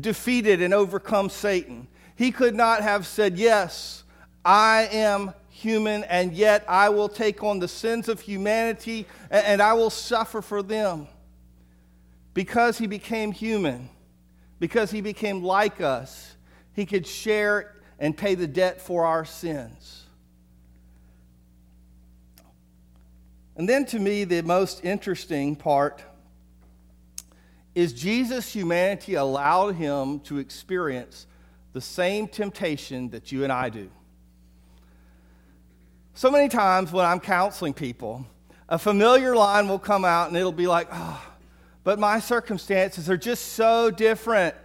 defeated 0.00 0.60
and 0.60 0.74
overcome 0.74 1.30
Satan. 1.30 1.86
He 2.16 2.32
could 2.32 2.56
not 2.56 2.82
have 2.82 3.06
said, 3.06 3.38
Yes, 3.38 4.02
I 4.44 4.88
am 4.90 5.32
human, 5.48 6.02
and 6.04 6.32
yet 6.32 6.64
I 6.66 6.88
will 6.88 7.08
take 7.08 7.44
on 7.44 7.60
the 7.60 7.68
sins 7.68 8.08
of 8.08 8.20
humanity 8.20 9.06
and 9.30 9.62
I 9.62 9.74
will 9.74 9.90
suffer 9.90 10.42
for 10.42 10.60
them. 10.60 11.06
Because 12.34 12.78
he 12.78 12.88
became 12.88 13.30
human, 13.30 13.90
because 14.58 14.90
he 14.90 15.00
became 15.00 15.42
like 15.42 15.80
us, 15.80 16.36
he 16.72 16.86
could 16.86 17.06
share 17.06 17.74
and 17.98 18.16
pay 18.16 18.34
the 18.34 18.46
debt 18.46 18.80
for 18.80 19.04
our 19.04 19.24
sins. 19.24 20.04
And 23.56 23.68
then 23.68 23.86
to 23.86 23.98
me, 23.98 24.24
the 24.24 24.42
most 24.42 24.84
interesting 24.84 25.56
part 25.56 26.02
is 27.74 27.92
Jesus' 27.92 28.52
humanity 28.52 29.14
allowed 29.14 29.74
him 29.76 30.20
to 30.20 30.38
experience 30.38 31.26
the 31.72 31.80
same 31.80 32.28
temptation 32.28 33.10
that 33.10 33.32
you 33.32 33.44
and 33.44 33.52
I 33.52 33.68
do. 33.68 33.90
So 36.14 36.30
many 36.30 36.48
times 36.48 36.92
when 36.92 37.04
I'm 37.04 37.20
counseling 37.20 37.74
people, 37.74 38.26
a 38.68 38.78
familiar 38.78 39.36
line 39.36 39.68
will 39.68 39.78
come 39.78 40.04
out 40.04 40.28
and 40.28 40.36
it'll 40.36 40.52
be 40.52 40.66
like, 40.66 40.88
oh, 40.90 41.22
but 41.86 42.00
my 42.00 42.18
circumstances 42.18 43.08
are 43.08 43.16
just 43.16 43.52
so 43.52 43.92
different. 43.92 44.56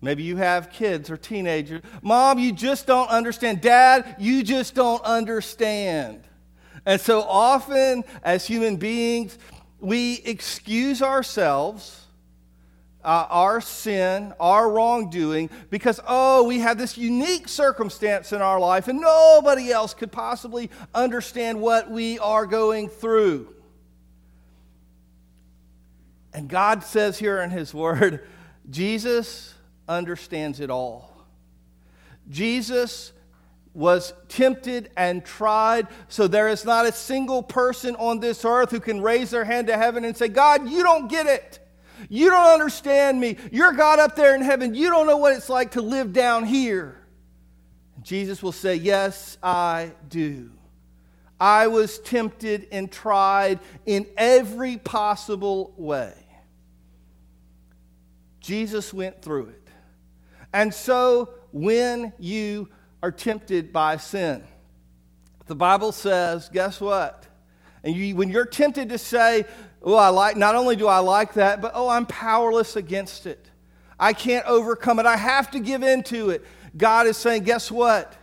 Maybe 0.00 0.22
you 0.22 0.38
have 0.38 0.70
kids 0.72 1.10
or 1.10 1.18
teenagers. 1.18 1.82
Mom, 2.00 2.38
you 2.38 2.52
just 2.52 2.86
don't 2.86 3.10
understand. 3.10 3.60
Dad, 3.60 4.16
you 4.18 4.42
just 4.42 4.74
don't 4.74 5.04
understand. 5.04 6.22
And 6.86 6.98
so 6.98 7.20
often, 7.20 8.04
as 8.22 8.46
human 8.46 8.76
beings, 8.76 9.36
we 9.78 10.22
excuse 10.24 11.02
ourselves, 11.02 12.06
uh, 13.04 13.26
our 13.28 13.60
sin, 13.60 14.32
our 14.40 14.70
wrongdoing, 14.70 15.50
because, 15.68 16.00
oh, 16.08 16.44
we 16.44 16.60
have 16.60 16.78
this 16.78 16.96
unique 16.96 17.46
circumstance 17.46 18.32
in 18.32 18.40
our 18.40 18.58
life 18.58 18.88
and 18.88 19.02
nobody 19.02 19.70
else 19.70 19.92
could 19.92 20.10
possibly 20.10 20.70
understand 20.94 21.60
what 21.60 21.90
we 21.90 22.18
are 22.20 22.46
going 22.46 22.88
through. 22.88 23.54
And 26.32 26.48
God 26.48 26.84
says 26.84 27.18
here 27.18 27.40
in 27.40 27.50
His 27.50 27.74
Word, 27.74 28.26
Jesus 28.70 29.54
understands 29.88 30.60
it 30.60 30.70
all. 30.70 31.10
Jesus 32.28 33.12
was 33.72 34.12
tempted 34.28 34.90
and 34.96 35.24
tried. 35.24 35.88
So 36.08 36.28
there 36.28 36.48
is 36.48 36.64
not 36.64 36.86
a 36.86 36.92
single 36.92 37.42
person 37.42 37.96
on 37.96 38.20
this 38.20 38.44
earth 38.44 38.70
who 38.70 38.80
can 38.80 39.00
raise 39.00 39.30
their 39.30 39.44
hand 39.44 39.68
to 39.68 39.76
heaven 39.76 40.04
and 40.04 40.16
say, 40.16 40.28
God, 40.28 40.68
you 40.68 40.82
don't 40.82 41.08
get 41.08 41.26
it. 41.26 41.58
You 42.08 42.30
don't 42.30 42.46
understand 42.46 43.20
me. 43.20 43.36
You're 43.52 43.72
God 43.72 43.98
up 43.98 44.16
there 44.16 44.34
in 44.34 44.42
heaven. 44.42 44.74
You 44.74 44.90
don't 44.90 45.06
know 45.06 45.18
what 45.18 45.34
it's 45.36 45.48
like 45.48 45.72
to 45.72 45.82
live 45.82 46.12
down 46.12 46.44
here. 46.46 46.96
Jesus 48.02 48.42
will 48.42 48.52
say, 48.52 48.76
Yes, 48.76 49.36
I 49.42 49.92
do. 50.08 50.50
I 51.40 51.68
was 51.68 51.98
tempted 52.00 52.68
and 52.70 52.92
tried 52.92 53.60
in 53.86 54.06
every 54.16 54.76
possible 54.76 55.72
way. 55.76 56.12
Jesus 58.40 58.92
went 58.92 59.22
through 59.22 59.48
it. 59.48 59.68
And 60.52 60.72
so 60.74 61.30
when 61.52 62.12
you 62.18 62.68
are 63.02 63.10
tempted 63.10 63.72
by 63.72 63.96
sin. 63.96 64.44
The 65.46 65.54
Bible 65.54 65.92
says, 65.92 66.48
guess 66.52 66.80
what? 66.80 67.26
And 67.82 67.96
you, 67.96 68.14
when 68.14 68.28
you're 68.28 68.44
tempted 68.44 68.90
to 68.90 68.98
say, 68.98 69.46
oh, 69.82 69.94
I 69.94 70.08
like, 70.08 70.36
not 70.36 70.54
only 70.54 70.76
do 70.76 70.86
I 70.86 70.98
like 70.98 71.34
that, 71.34 71.62
but 71.62 71.72
oh, 71.74 71.88
I'm 71.88 72.06
powerless 72.06 72.76
against 72.76 73.26
it. 73.26 73.50
I 73.98 74.12
can't 74.12 74.46
overcome 74.46 74.98
it. 74.98 75.06
I 75.06 75.16
have 75.16 75.50
to 75.52 75.60
give 75.60 75.82
in 75.82 76.02
to 76.04 76.30
it. 76.30 76.44
God 76.76 77.06
is 77.06 77.16
saying, 77.16 77.44
guess 77.44 77.70
what? 77.70 78.16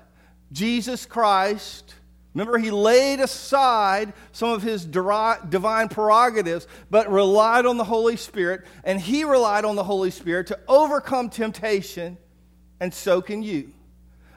Jesus 0.52 1.06
Christ, 1.06 1.96
remember, 2.38 2.60
he 2.60 2.72
laid 2.72 3.20
aside 3.20 4.14
some 4.32 4.50
of 4.50 4.62
his 4.62 4.86
divine 4.86 5.90
prerogatives, 5.90 6.68
but 6.90 7.12
relied 7.12 7.66
on 7.66 7.78
the 7.78 7.84
Holy 7.84 8.16
Spirit, 8.16 8.66
and 8.84 9.02
he 9.02 9.24
relied 9.24 9.66
on 9.66 9.76
the 9.76 9.84
Holy 9.84 10.12
Spirit 10.12 10.48
to 10.48 10.60
overcome 10.68 11.30
temptation, 11.30 12.18
and 12.80 12.94
so 12.94 13.22
can 13.22 13.42
you 13.42 13.74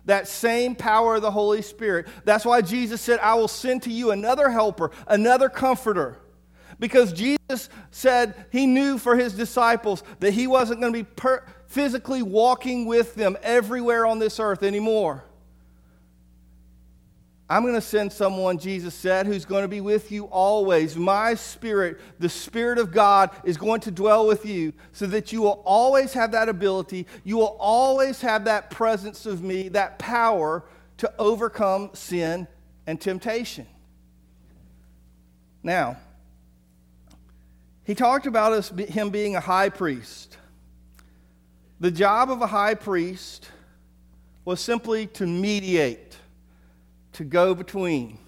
that 0.06 0.26
same 0.26 0.74
power 0.74 1.16
of 1.16 1.22
the 1.22 1.30
Holy 1.30 1.62
Spirit. 1.62 2.08
That's 2.24 2.44
why 2.44 2.62
Jesus 2.62 3.00
said, 3.00 3.20
I 3.20 3.34
will 3.34 3.48
send 3.48 3.82
to 3.84 3.90
you 3.90 4.10
another 4.10 4.48
helper, 4.48 4.90
another 5.06 5.48
comforter. 5.48 6.18
Because 6.78 7.12
Jesus 7.12 7.68
said 7.90 8.46
he 8.50 8.66
knew 8.66 8.96
for 8.96 9.14
his 9.14 9.34
disciples 9.34 10.02
that 10.20 10.32
he 10.32 10.46
wasn't 10.46 10.80
going 10.80 10.92
to 10.92 10.98
be 10.98 11.04
per- 11.04 11.44
physically 11.66 12.22
walking 12.22 12.86
with 12.86 13.14
them 13.14 13.36
everywhere 13.42 14.06
on 14.06 14.18
this 14.18 14.40
earth 14.40 14.62
anymore. 14.62 15.24
I'm 17.50 17.62
going 17.62 17.74
to 17.74 17.80
send 17.80 18.12
someone, 18.12 18.58
Jesus 18.58 18.94
said, 18.94 19.26
who's 19.26 19.44
going 19.44 19.62
to 19.62 19.68
be 19.68 19.80
with 19.80 20.12
you 20.12 20.26
always. 20.26 20.94
My 20.94 21.34
spirit, 21.34 21.98
the 22.20 22.28
Spirit 22.28 22.78
of 22.78 22.92
God, 22.92 23.30
is 23.42 23.56
going 23.56 23.80
to 23.80 23.90
dwell 23.90 24.28
with 24.28 24.46
you 24.46 24.72
so 24.92 25.06
that 25.06 25.32
you 25.32 25.42
will 25.42 25.60
always 25.66 26.12
have 26.12 26.30
that 26.30 26.48
ability. 26.48 27.08
You 27.24 27.38
will 27.38 27.56
always 27.58 28.20
have 28.20 28.44
that 28.44 28.70
presence 28.70 29.26
of 29.26 29.42
me, 29.42 29.68
that 29.70 29.98
power 29.98 30.64
to 30.98 31.12
overcome 31.18 31.90
sin 31.92 32.46
and 32.86 33.00
temptation. 33.00 33.66
Now, 35.64 35.96
he 37.82 37.96
talked 37.96 38.26
about 38.26 38.52
us, 38.52 38.68
him 38.70 39.10
being 39.10 39.34
a 39.34 39.40
high 39.40 39.70
priest. 39.70 40.36
The 41.80 41.90
job 41.90 42.30
of 42.30 42.42
a 42.42 42.46
high 42.46 42.74
priest 42.74 43.50
was 44.44 44.60
simply 44.60 45.08
to 45.08 45.26
mediate 45.26 46.09
to 47.12 47.24
go 47.24 47.54
between. 47.54 48.18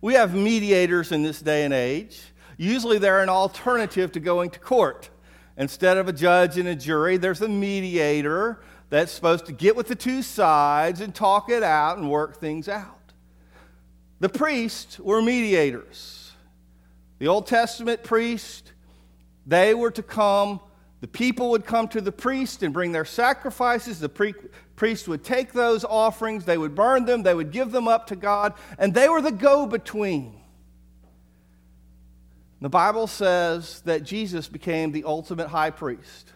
We 0.00 0.14
have 0.14 0.34
mediators 0.34 1.12
in 1.12 1.22
this 1.22 1.40
day 1.40 1.64
and 1.64 1.72
age. 1.72 2.20
Usually 2.56 2.98
they're 2.98 3.22
an 3.22 3.28
alternative 3.28 4.12
to 4.12 4.20
going 4.20 4.50
to 4.50 4.58
court. 4.58 5.10
Instead 5.56 5.96
of 5.96 6.08
a 6.08 6.12
judge 6.12 6.58
and 6.58 6.68
a 6.68 6.74
jury, 6.74 7.16
there's 7.16 7.40
a 7.42 7.48
mediator 7.48 8.60
that's 8.90 9.12
supposed 9.12 9.46
to 9.46 9.52
get 9.52 9.76
with 9.76 9.88
the 9.88 9.94
two 9.94 10.22
sides 10.22 11.00
and 11.00 11.14
talk 11.14 11.48
it 11.48 11.62
out 11.62 11.98
and 11.98 12.10
work 12.10 12.38
things 12.38 12.68
out. 12.68 13.12
The 14.20 14.28
priests 14.28 14.98
were 14.98 15.22
mediators. 15.22 16.32
The 17.18 17.28
Old 17.28 17.46
Testament 17.46 18.02
priest, 18.02 18.72
they 19.46 19.74
were 19.74 19.90
to 19.92 20.02
come 20.02 20.60
the 21.02 21.08
people 21.08 21.50
would 21.50 21.66
come 21.66 21.88
to 21.88 22.00
the 22.00 22.12
priest 22.12 22.62
and 22.62 22.72
bring 22.72 22.92
their 22.92 23.04
sacrifices. 23.04 23.98
The 23.98 24.08
pre- 24.08 24.34
priest 24.76 25.08
would 25.08 25.24
take 25.24 25.52
those 25.52 25.84
offerings, 25.84 26.44
they 26.44 26.56
would 26.56 26.76
burn 26.76 27.06
them, 27.06 27.24
they 27.24 27.34
would 27.34 27.50
give 27.50 27.72
them 27.72 27.88
up 27.88 28.06
to 28.06 28.16
God, 28.16 28.54
and 28.78 28.94
they 28.94 29.08
were 29.08 29.20
the 29.20 29.32
go 29.32 29.66
between. 29.66 30.40
The 32.60 32.68
Bible 32.68 33.08
says 33.08 33.80
that 33.80 34.04
Jesus 34.04 34.46
became 34.46 34.92
the 34.92 35.02
ultimate 35.02 35.48
high 35.48 35.70
priest. 35.70 36.32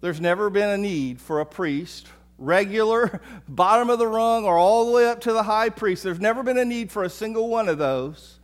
There's 0.00 0.20
never 0.20 0.50
been 0.50 0.68
a 0.68 0.76
need 0.76 1.20
for 1.20 1.38
a 1.38 1.46
priest, 1.46 2.08
regular, 2.38 3.20
bottom 3.48 3.88
of 3.88 4.00
the 4.00 4.08
rung, 4.08 4.44
or 4.46 4.58
all 4.58 4.86
the 4.86 4.92
way 4.92 5.08
up 5.08 5.20
to 5.20 5.32
the 5.32 5.44
high 5.44 5.68
priest. 5.68 6.02
There's 6.02 6.18
never 6.18 6.42
been 6.42 6.58
a 6.58 6.64
need 6.64 6.90
for 6.90 7.04
a 7.04 7.08
single 7.08 7.48
one 7.48 7.68
of 7.68 7.78
those 7.78 8.40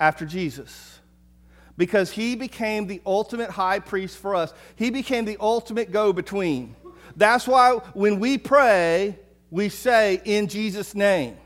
after 0.00 0.26
Jesus 0.26 0.91
because 1.76 2.10
he 2.10 2.36
became 2.36 2.86
the 2.86 3.00
ultimate 3.06 3.50
high 3.50 3.78
priest 3.78 4.18
for 4.18 4.34
us. 4.34 4.52
He 4.76 4.90
became 4.90 5.24
the 5.24 5.36
ultimate 5.40 5.90
go 5.90 6.12
between. 6.12 6.76
That's 7.16 7.46
why 7.46 7.72
when 7.94 8.20
we 8.20 8.38
pray, 8.38 9.18
we 9.50 9.68
say, 9.68 10.20
in 10.24 10.48
Jesus' 10.48 10.94
name. 10.94 11.36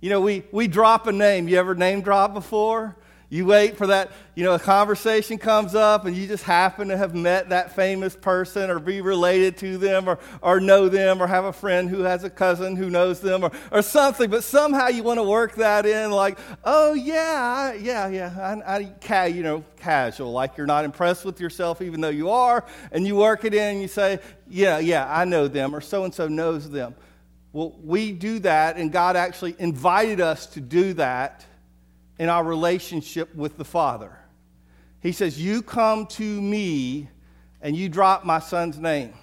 You 0.00 0.10
know, 0.10 0.20
we, 0.20 0.44
we 0.52 0.68
drop 0.68 1.06
a 1.06 1.12
name. 1.12 1.48
You 1.48 1.58
ever 1.58 1.74
name 1.74 2.02
drop 2.02 2.34
before? 2.34 2.96
You 3.30 3.44
wait 3.44 3.76
for 3.76 3.88
that, 3.88 4.10
you 4.34 4.42
know, 4.42 4.54
a 4.54 4.58
conversation 4.58 5.36
comes 5.36 5.74
up 5.74 6.06
and 6.06 6.16
you 6.16 6.26
just 6.26 6.44
happen 6.44 6.88
to 6.88 6.96
have 6.96 7.14
met 7.14 7.50
that 7.50 7.76
famous 7.76 8.16
person 8.16 8.70
or 8.70 8.78
be 8.78 9.02
related 9.02 9.58
to 9.58 9.76
them 9.76 10.08
or, 10.08 10.18
or 10.40 10.60
know 10.60 10.88
them 10.88 11.22
or 11.22 11.26
have 11.26 11.44
a 11.44 11.52
friend 11.52 11.90
who 11.90 12.00
has 12.00 12.24
a 12.24 12.30
cousin 12.30 12.74
who 12.74 12.88
knows 12.88 13.20
them 13.20 13.44
or, 13.44 13.50
or 13.70 13.82
something. 13.82 14.30
But 14.30 14.44
somehow 14.44 14.88
you 14.88 15.02
want 15.02 15.18
to 15.18 15.24
work 15.24 15.56
that 15.56 15.84
in 15.84 16.10
like, 16.10 16.38
oh, 16.64 16.94
yeah, 16.94 17.74
yeah, 17.74 18.08
yeah, 18.08 18.62
I, 18.66 18.94
I, 19.10 19.26
you 19.26 19.42
know, 19.42 19.62
casual, 19.76 20.32
like 20.32 20.56
you're 20.56 20.66
not 20.66 20.86
impressed 20.86 21.26
with 21.26 21.38
yourself 21.38 21.82
even 21.82 22.00
though 22.00 22.08
you 22.08 22.30
are. 22.30 22.64
And 22.92 23.06
you 23.06 23.16
work 23.16 23.44
it 23.44 23.52
in 23.52 23.74
and 23.74 23.82
you 23.82 23.88
say, 23.88 24.20
yeah, 24.48 24.78
yeah, 24.78 25.06
I 25.06 25.26
know 25.26 25.48
them 25.48 25.74
or 25.74 25.82
so 25.82 26.04
and 26.04 26.14
so 26.14 26.28
knows 26.28 26.70
them. 26.70 26.94
Well, 27.52 27.74
we 27.84 28.12
do 28.12 28.38
that 28.38 28.78
and 28.78 28.90
God 28.90 29.16
actually 29.16 29.54
invited 29.58 30.18
us 30.18 30.46
to 30.46 30.62
do 30.62 30.94
that 30.94 31.44
in 32.18 32.28
our 32.28 32.44
relationship 32.44 33.34
with 33.34 33.56
the 33.56 33.64
Father. 33.64 34.18
He 35.00 35.12
says, 35.12 35.40
You 35.40 35.62
come 35.62 36.06
to 36.06 36.22
me 36.22 37.08
and 37.60 37.76
you 37.76 37.88
drop 37.88 38.24
my 38.24 38.38
son's 38.38 38.78
name. 38.78 39.14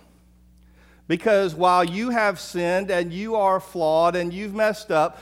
Because 1.08 1.54
while 1.54 1.84
you 1.84 2.10
have 2.10 2.40
sinned 2.40 2.90
and 2.90 3.14
you 3.14 3.36
are 3.36 3.60
flawed 3.60 4.16
and 4.16 4.34
you've 4.34 4.56
messed 4.56 4.92
up, 4.92 5.20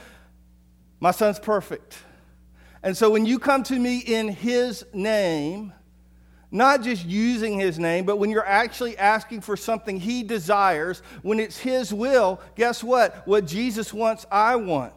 my 1.00 1.12
son's 1.12 1.40
perfect. 1.40 1.98
And 2.82 2.96
so 2.96 3.10
when 3.10 3.26
you 3.26 3.40
come 3.40 3.64
to 3.64 3.78
me 3.78 4.00
in 4.00 4.30
his 4.30 4.86
name, 4.94 5.74
not 6.52 6.84
just 6.84 7.04
using 7.04 7.60
his 7.60 7.80
name, 7.80 8.06
but 8.06 8.18
when 8.18 8.30
you're 8.30 8.46
actually 8.46 8.98
asking 8.98 9.42
for 9.42 9.58
something 9.58 10.00
he 10.00 10.24
desires, 10.24 11.02
when 11.24 11.40
it's 11.40 11.58
his 11.58 11.94
will, 11.94 12.40
guess 12.56 12.84
what? 12.84 13.28
What 13.28 13.46
Jesus 13.46 13.92
wants, 13.92 14.26
I 14.32 14.56
want. 14.56 14.94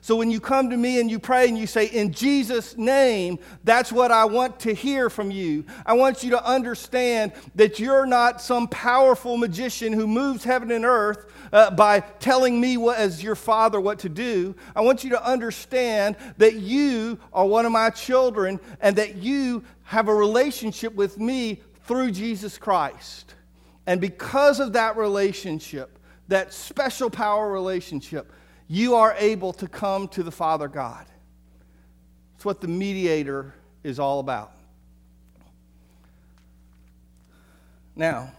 So 0.00 0.16
when 0.16 0.30
you 0.30 0.40
come 0.40 0.70
to 0.70 0.76
me 0.76 1.00
and 1.00 1.10
you 1.10 1.18
pray 1.18 1.48
and 1.48 1.58
you 1.58 1.66
say, 1.66 1.86
In 1.86 2.12
Jesus' 2.12 2.76
name, 2.76 3.38
that's 3.64 3.90
what 3.92 4.10
I 4.10 4.24
want 4.24 4.60
to 4.60 4.72
hear 4.72 5.10
from 5.10 5.30
you. 5.30 5.64
I 5.84 5.94
want 5.94 6.22
you 6.22 6.30
to 6.30 6.44
understand 6.44 7.32
that 7.54 7.78
you're 7.78 8.06
not 8.06 8.40
some 8.40 8.68
powerful 8.68 9.36
magician 9.36 9.92
who 9.92 10.06
moves 10.06 10.44
heaven 10.44 10.70
and 10.70 10.84
earth 10.84 11.26
uh, 11.52 11.70
by 11.70 12.00
telling 12.00 12.60
me 12.60 12.76
what, 12.76 12.98
as 12.98 13.22
your 13.22 13.34
father 13.34 13.80
what 13.80 13.98
to 14.00 14.08
do. 14.08 14.54
I 14.76 14.80
want 14.80 15.04
you 15.04 15.10
to 15.10 15.24
understand 15.24 16.16
that 16.38 16.54
you 16.54 17.18
are 17.32 17.46
one 17.46 17.66
of 17.66 17.72
my 17.72 17.90
children 17.90 18.60
and 18.80 18.96
that 18.96 19.16
you 19.16 19.64
have 19.84 20.08
a 20.08 20.14
relationship 20.14 20.94
with 20.94 21.18
me 21.18 21.62
through 21.84 22.10
Jesus 22.10 22.58
Christ. 22.58 23.34
And 23.86 24.00
because 24.00 24.60
of 24.60 24.74
that 24.74 24.96
relationship, 24.96 25.98
that 26.28 26.52
special 26.52 27.08
power 27.08 27.50
relationship, 27.50 28.30
you 28.68 28.94
are 28.94 29.14
able 29.18 29.54
to 29.54 29.66
come 29.66 30.08
to 30.08 30.22
the 30.22 30.30
Father 30.30 30.68
God. 30.68 31.06
It's 32.36 32.44
what 32.44 32.60
the 32.60 32.68
mediator 32.68 33.54
is 33.82 33.98
all 33.98 34.20
about. 34.20 34.52
Now, 37.96 38.30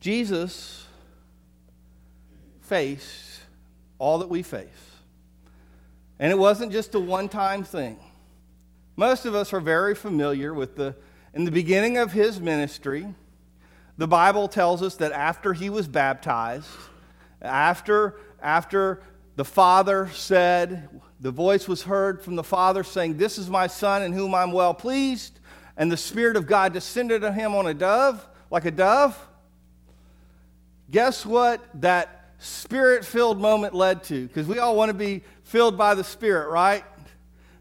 Jesus 0.00 0.86
faced 2.60 3.40
all 3.98 4.18
that 4.18 4.28
we 4.28 4.42
face. 4.42 4.68
And 6.18 6.30
it 6.30 6.38
wasn't 6.38 6.72
just 6.72 6.94
a 6.94 7.00
one 7.00 7.28
time 7.28 7.64
thing. 7.64 7.98
Most 8.96 9.24
of 9.24 9.34
us 9.34 9.52
are 9.52 9.60
very 9.60 9.94
familiar 9.94 10.52
with 10.52 10.76
the, 10.76 10.94
in 11.32 11.44
the 11.44 11.50
beginning 11.50 11.96
of 11.96 12.12
his 12.12 12.40
ministry, 12.40 13.06
the 13.96 14.06
Bible 14.06 14.48
tells 14.48 14.82
us 14.82 14.96
that 14.96 15.12
after 15.12 15.52
he 15.52 15.70
was 15.70 15.88
baptized, 15.88 16.68
after, 17.44 18.16
after 18.42 19.02
the 19.36 19.44
Father 19.44 20.08
said, 20.12 20.88
the 21.20 21.30
voice 21.30 21.68
was 21.68 21.82
heard 21.82 22.22
from 22.22 22.36
the 22.36 22.44
Father 22.44 22.84
saying, 22.84 23.16
This 23.16 23.38
is 23.38 23.48
my 23.48 23.66
Son 23.66 24.02
in 24.02 24.12
whom 24.12 24.34
I'm 24.34 24.52
well 24.52 24.74
pleased, 24.74 25.40
and 25.76 25.90
the 25.90 25.96
Spirit 25.96 26.36
of 26.36 26.46
God 26.46 26.72
descended 26.72 27.24
on 27.24 27.34
him 27.34 27.54
on 27.54 27.66
a 27.66 27.74
dove, 27.74 28.26
like 28.50 28.64
a 28.64 28.70
dove. 28.70 29.18
Guess 30.90 31.24
what 31.24 31.60
that 31.80 32.34
spirit 32.38 33.04
filled 33.04 33.40
moment 33.40 33.74
led 33.74 34.04
to? 34.04 34.26
Because 34.26 34.46
we 34.46 34.58
all 34.58 34.76
want 34.76 34.90
to 34.90 34.94
be 34.94 35.22
filled 35.44 35.78
by 35.78 35.94
the 35.94 36.04
Spirit, 36.04 36.50
right? 36.50 36.84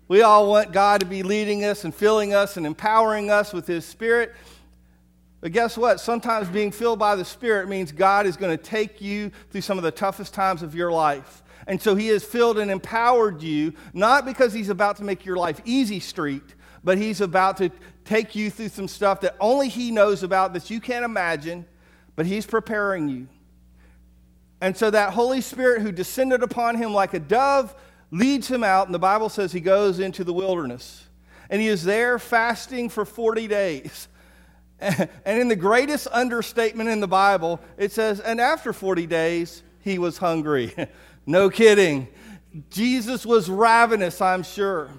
We 0.08 0.22
all 0.22 0.50
want 0.50 0.72
God 0.72 1.00
to 1.00 1.06
be 1.06 1.24
leading 1.24 1.64
us 1.64 1.86
and 1.86 1.96
filling 1.96 2.34
us 2.34 2.58
and 2.58 2.66
empowering 2.66 3.30
us 3.30 3.54
with 3.54 3.66
His 3.66 3.86
Spirit. 3.86 4.34
But 5.44 5.52
guess 5.52 5.78
what? 5.78 6.00
Sometimes 6.00 6.48
being 6.48 6.72
filled 6.72 6.98
by 6.98 7.16
the 7.16 7.24
Spirit 7.24 7.70
means 7.70 7.92
God 7.92 8.26
is 8.26 8.36
going 8.36 8.58
to 8.58 8.64
take 8.64 9.00
you 9.00 9.32
through 9.52 9.62
some 9.62 9.78
of 9.78 9.84
the 9.84 9.92
toughest 9.92 10.34
times 10.34 10.64
of 10.64 10.74
your 10.74 10.92
life. 10.92 11.44
And 11.68 11.80
so 11.80 11.94
He 11.94 12.08
has 12.08 12.24
filled 12.24 12.58
and 12.58 12.72
empowered 12.72 13.44
you, 13.44 13.74
not 13.94 14.26
because 14.26 14.54
He's 14.54 14.70
about 14.70 14.98
to 14.98 15.04
make 15.04 15.24
your 15.24 15.38
life 15.38 15.62
easy 15.64 16.00
street, 16.00 16.56
but 16.84 16.98
He's 16.98 17.22
about 17.22 17.58
to 17.58 17.70
take 18.04 18.34
you 18.34 18.50
through 18.50 18.70
some 18.70 18.88
stuff 18.88 19.22
that 19.22 19.36
only 19.40 19.70
He 19.70 19.92
knows 19.92 20.24
about 20.24 20.54
that 20.54 20.72
you 20.72 20.80
can't 20.80 21.06
imagine 21.06 21.68
but 22.16 22.26
he's 22.26 22.46
preparing 22.46 23.10
you. 23.10 23.28
And 24.62 24.78
so 24.78 24.90
that 24.90 25.14
Holy 25.14 25.42
Spirit 25.42 25.82
who 25.82 25.92
descended 25.92 26.44
upon 26.44 26.78
him 26.78 26.94
like 26.94 27.14
a 27.14 27.20
dove 27.20 27.76
leads 28.12 28.48
him 28.48 28.64
out, 28.64 28.88
and 28.88 28.96
the 28.96 29.00
Bible 29.00 29.30
says 29.30 29.52
he 29.52 29.60
goes 29.60 30.00
into 30.00 30.24
the 30.24 30.34
wilderness. 30.34 31.08
And 31.50 31.62
he 31.62 31.68
is 31.68 31.84
there 31.84 32.18
fasting 32.20 32.90
for 32.90 33.06
40 33.06 33.48
days. 33.48 34.08
And 35.26 35.40
in 35.40 35.48
the 35.48 35.56
greatest 35.56 36.08
understatement 36.12 36.90
in 36.90 37.00
the 37.00 37.08
Bible, 37.08 37.60
it 37.78 37.92
says, 37.92 38.20
and 38.20 38.42
after 38.42 38.74
40 38.74 39.08
days, 39.08 39.64
he 39.80 39.98
was 39.98 40.18
hungry. 40.18 40.74
no 41.26 41.50
kidding. 41.50 42.08
Jesus 42.70 43.26
was 43.26 43.50
ravenous, 43.50 44.22
I'm 44.22 44.44
sure. 44.44 44.90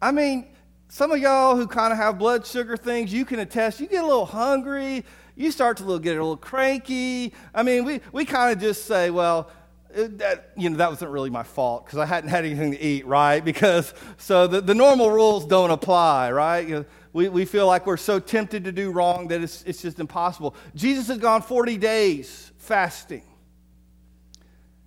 I 0.00 0.10
mean, 0.10 0.48
some 0.88 1.10
of 1.12 1.18
y'all 1.18 1.56
who 1.56 1.66
kind 1.66 1.92
of 1.92 1.98
have 1.98 2.18
blood 2.18 2.46
sugar 2.46 2.76
things, 2.76 3.12
you 3.12 3.24
can 3.24 3.40
attest, 3.40 3.80
you 3.80 3.86
get 3.86 4.02
a 4.02 4.06
little 4.06 4.26
hungry, 4.26 5.04
you 5.36 5.50
start 5.50 5.76
to 5.78 5.98
get 5.98 6.10
a 6.12 6.20
little 6.20 6.36
cranky. 6.36 7.32
I 7.54 7.62
mean, 7.62 7.84
we, 7.84 8.00
we 8.12 8.24
kind 8.24 8.52
of 8.52 8.60
just 8.60 8.86
say, 8.86 9.10
well, 9.10 9.50
Uh, 9.96 10.08
that, 10.12 10.50
you 10.56 10.70
know, 10.70 10.76
that 10.76 10.90
wasn't 10.90 11.10
really 11.10 11.30
my 11.30 11.42
fault 11.42 11.84
because 11.84 11.98
I 11.98 12.06
hadn't 12.06 12.30
had 12.30 12.44
anything 12.44 12.72
to 12.72 12.80
eat, 12.80 13.06
right? 13.06 13.44
Because, 13.44 13.94
so 14.16 14.46
the, 14.46 14.60
the 14.60 14.74
normal 14.74 15.10
rules 15.10 15.46
don't 15.46 15.70
apply, 15.70 16.32
right? 16.32 16.66
You 16.66 16.74
know, 16.74 16.84
we, 17.12 17.28
we 17.28 17.44
feel 17.44 17.66
like 17.66 17.86
we're 17.86 17.96
so 17.96 18.18
tempted 18.18 18.64
to 18.64 18.72
do 18.72 18.90
wrong 18.90 19.28
that 19.28 19.40
it's, 19.40 19.62
it's 19.62 19.80
just 19.80 20.00
impossible. 20.00 20.56
Jesus 20.74 21.06
had 21.08 21.20
gone 21.20 21.42
40 21.42 21.76
days 21.76 22.50
fasting. 22.58 23.22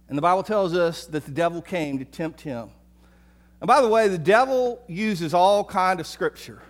And 0.09 0.17
the 0.17 0.21
Bible 0.21 0.43
tells 0.43 0.75
us 0.75 1.05
that 1.05 1.25
the 1.25 1.31
devil 1.31 1.61
came 1.61 1.99
to 1.99 2.05
tempt 2.05 2.41
him. 2.41 2.69
And 3.61 3.67
by 3.67 3.81
the 3.81 3.87
way, 3.87 4.07
the 4.07 4.17
devil 4.17 4.81
uses 4.87 5.33
all 5.33 5.63
kind 5.63 5.99
of 5.99 6.07
scripture. 6.07 6.61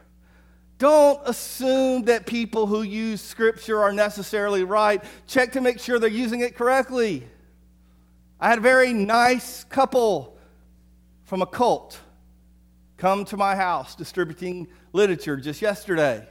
Don't 0.78 1.19
assume 1.26 2.04
that 2.04 2.28
people 2.28 2.67
who 2.67 2.84
use 2.84 3.19
scripture 3.19 3.82
are 3.82 3.91
necessarily 3.91 4.63
right. 4.63 5.04
Check 5.26 5.54
to 5.54 5.62
make 5.62 5.80
sure 5.80 5.97
they're 5.97 6.10
using 6.10 6.41
it 6.41 6.56
correctly. 6.56 7.28
I 8.39 8.50
had 8.50 8.60
a 8.60 8.62
very 8.62 8.93
nice 8.93 9.63
couple 9.63 10.38
from 11.23 11.41
a 11.41 11.45
cult 11.45 12.00
come 12.97 13.26
to 13.26 13.38
my 13.38 13.56
house 13.56 13.95
distributing 13.95 14.67
literature 14.93 15.38
just 15.38 15.62
yesterday. 15.62 16.28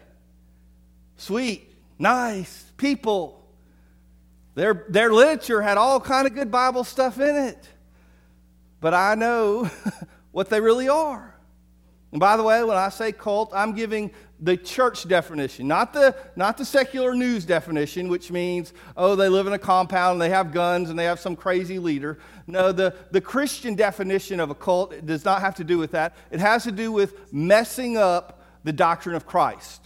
Sweet, 1.16 1.70
nice 1.98 2.72
people. 2.76 3.44
Their, 4.54 4.86
their 4.88 5.12
literature 5.12 5.62
had 5.62 5.78
all 5.78 6.00
kind 6.00 6.26
of 6.26 6.34
good 6.34 6.50
Bible 6.50 6.84
stuff 6.84 7.20
in 7.20 7.36
it. 7.36 7.68
But 8.80 8.94
I 8.94 9.14
know 9.14 9.70
what 10.32 10.48
they 10.48 10.60
really 10.60 10.88
are. 10.88 11.35
And 12.16 12.20
by 12.22 12.38
the 12.38 12.42
way, 12.42 12.64
when 12.64 12.78
I 12.78 12.88
say 12.88 13.12
cult, 13.12 13.50
I'm 13.54 13.74
giving 13.74 14.10
the 14.40 14.56
church 14.56 15.06
definition, 15.06 15.68
not 15.68 15.92
the, 15.92 16.16
not 16.34 16.56
the 16.56 16.64
secular 16.64 17.14
news 17.14 17.44
definition, 17.44 18.08
which 18.08 18.30
means, 18.30 18.72
oh, 18.96 19.16
they 19.16 19.28
live 19.28 19.46
in 19.46 19.52
a 19.52 19.58
compound 19.58 20.12
and 20.12 20.22
they 20.22 20.30
have 20.30 20.50
guns 20.50 20.88
and 20.88 20.98
they 20.98 21.04
have 21.04 21.20
some 21.20 21.36
crazy 21.36 21.78
leader. 21.78 22.18
No, 22.46 22.72
the, 22.72 22.94
the 23.10 23.20
Christian 23.20 23.74
definition 23.74 24.40
of 24.40 24.48
a 24.48 24.54
cult 24.54 25.04
does 25.04 25.26
not 25.26 25.42
have 25.42 25.56
to 25.56 25.64
do 25.64 25.76
with 25.76 25.90
that. 25.90 26.16
It 26.30 26.40
has 26.40 26.64
to 26.64 26.72
do 26.72 26.90
with 26.90 27.34
messing 27.34 27.98
up 27.98 28.40
the 28.64 28.72
doctrine 28.72 29.14
of 29.14 29.26
Christ. 29.26 29.82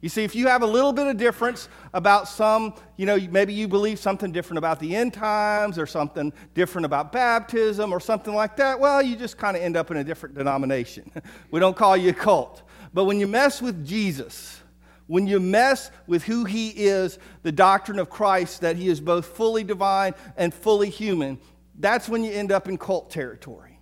You 0.00 0.08
see, 0.08 0.22
if 0.22 0.36
you 0.36 0.46
have 0.46 0.62
a 0.62 0.66
little 0.66 0.92
bit 0.92 1.08
of 1.08 1.16
difference 1.16 1.68
about 1.92 2.28
some, 2.28 2.74
you 2.96 3.04
know, 3.04 3.18
maybe 3.30 3.52
you 3.52 3.66
believe 3.66 3.98
something 3.98 4.30
different 4.30 4.58
about 4.58 4.78
the 4.78 4.94
end 4.94 5.12
times 5.12 5.76
or 5.76 5.86
something 5.86 6.32
different 6.54 6.84
about 6.84 7.10
baptism 7.10 7.92
or 7.92 7.98
something 7.98 8.32
like 8.32 8.56
that, 8.56 8.78
well, 8.78 9.02
you 9.02 9.16
just 9.16 9.36
kind 9.36 9.56
of 9.56 9.62
end 9.62 9.76
up 9.76 9.90
in 9.90 9.96
a 9.96 10.04
different 10.04 10.36
denomination. 10.36 11.10
we 11.50 11.58
don't 11.58 11.76
call 11.76 11.96
you 11.96 12.10
a 12.10 12.14
cult. 12.14 12.62
But 12.94 13.04
when 13.04 13.18
you 13.18 13.26
mess 13.26 13.60
with 13.60 13.84
Jesus, 13.84 14.60
when 15.08 15.26
you 15.26 15.40
mess 15.40 15.90
with 16.06 16.22
who 16.22 16.44
he 16.44 16.68
is, 16.68 17.18
the 17.42 17.50
doctrine 17.50 17.98
of 17.98 18.08
Christ, 18.08 18.60
that 18.60 18.76
he 18.76 18.88
is 18.88 19.00
both 19.00 19.26
fully 19.26 19.64
divine 19.64 20.14
and 20.36 20.54
fully 20.54 20.90
human, 20.90 21.38
that's 21.76 22.08
when 22.08 22.22
you 22.22 22.30
end 22.30 22.52
up 22.52 22.68
in 22.68 22.78
cult 22.78 23.10
territory. 23.10 23.80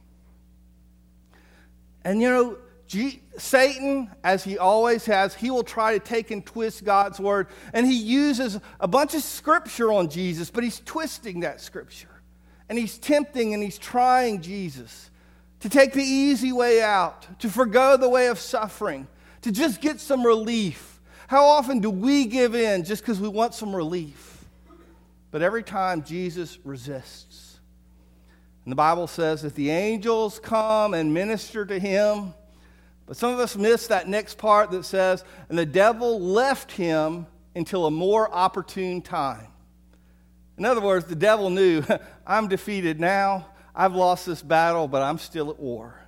And 2.05 2.23
you 2.23 2.29
know, 2.29 2.59
G- 2.87 3.22
Satan, 3.37 4.11
as 4.22 4.44
he 4.44 4.59
always 4.59 5.07
has, 5.07 5.35
he 5.35 5.51
will 5.51 5.64
try 5.64 5.94
to 5.94 5.99
take 5.99 6.31
and 6.31 6.44
twist 6.44 6.85
God's 6.85 7.18
word. 7.18 7.49
And 7.72 7.87
he 7.87 7.96
uses 7.96 8.61
a 8.79 8.88
bunch 8.88 9.14
of 9.14 9.22
scripture 9.22 9.92
on 9.92 10.09
Jesus, 10.09 10.51
but 10.51 10.62
he's 10.62 10.81
twisting 10.81 11.40
that 11.40 11.61
scripture. 11.61 12.09
And 12.68 12.79
he's 12.79 12.99
tempting 12.99 13.55
and 13.55 13.62
he's 13.62 13.79
trying 13.79 14.40
Jesus 14.40 15.11
to 15.61 15.68
take 15.68 15.92
the 15.92 16.03
easy 16.03 16.53
way 16.53 16.83
out, 16.83 17.27
to 17.40 17.49
forego 17.49 17.96
the 17.96 18.09
way 18.09 18.29
of 18.29 18.38
suffering, 18.38 19.07
to 19.42 19.51
just 19.51 19.81
get 19.81 20.01
some 20.01 20.25
relief. 20.25 21.01
How 21.29 21.44
often 21.44 21.81
do 21.81 21.90
we 21.90 22.27
give 22.27 22.55
in 22.55 22.85
just 22.85 23.03
because 23.03 23.20
we 23.20 23.29
want 23.29 23.55
some 23.55 23.75
relief? 23.75 24.44
But 25.31 25.42
every 25.42 25.62
time 25.62 26.05
Jesus 26.05 26.59
resists. 26.64 27.59
And 28.64 28.72
the 28.72 28.77
Bible 28.77 29.07
says 29.07 29.42
that 29.42 29.55
the 29.55 29.70
angels 29.70 30.40
come 30.40 30.94
and 30.94 31.12
minister 31.12 31.64
to 31.64 31.79
him. 31.79 32.35
But 33.07 33.16
some 33.16 33.33
of 33.33 33.38
us 33.38 33.57
miss 33.57 33.87
that 33.87 34.09
next 34.09 34.37
part 34.37 34.73
that 34.73 34.85
says, 34.85 35.25
and 35.49 35.57
the 35.57 35.66
devil 35.66 36.21
left 36.21 36.73
him 36.73 37.27
until 37.55 37.87
a 37.87 37.90
more 37.90 38.33
opportune 38.33 39.01
time. 39.01 39.47
In 40.59 40.64
other 40.64 40.81
words, 40.81 41.07
the 41.07 41.16
devil 41.16 41.49
knew, 41.51 41.83
I'm 42.27 42.49
defeated 42.49 42.99
now. 42.99 43.47
I've 43.75 43.95
lost 43.95 44.27
this 44.27 44.42
battle, 44.42 44.88
but 44.88 45.03
I'm 45.03 45.19
still 45.19 45.51
at 45.51 45.61
war. 45.61 46.01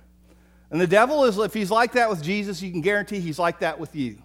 And 0.71 0.79
the 0.79 0.87
devil 0.87 1.23
is, 1.23 1.37
if 1.37 1.53
he's 1.53 1.71
like 1.71 1.93
that 1.93 2.09
with 2.09 2.21
Jesus, 2.21 2.61
you 2.61 2.71
can 2.71 2.81
guarantee 2.81 3.19
he's 3.19 3.39
like 3.39 3.59
that 3.59 3.79
with 3.79 3.95
you. 3.95 4.21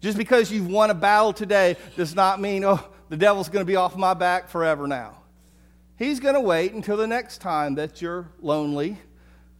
Just 0.00 0.16
because 0.16 0.50
you've 0.50 0.68
won 0.68 0.90
a 0.90 0.94
battle 0.94 1.32
today 1.32 1.76
does 1.96 2.14
not 2.14 2.40
mean, 2.40 2.64
oh, 2.64 2.82
the 3.08 3.16
devil's 3.16 3.48
going 3.48 3.64
to 3.64 3.70
be 3.70 3.76
off 3.76 3.96
my 3.96 4.14
back 4.14 4.48
forever 4.48 4.86
now. 4.86 5.22
He's 5.96 6.18
going 6.18 6.34
to 6.34 6.40
wait 6.40 6.72
until 6.72 6.96
the 6.96 7.06
next 7.06 7.38
time 7.38 7.74
that 7.74 8.00
you're 8.00 8.28
lonely 8.40 8.98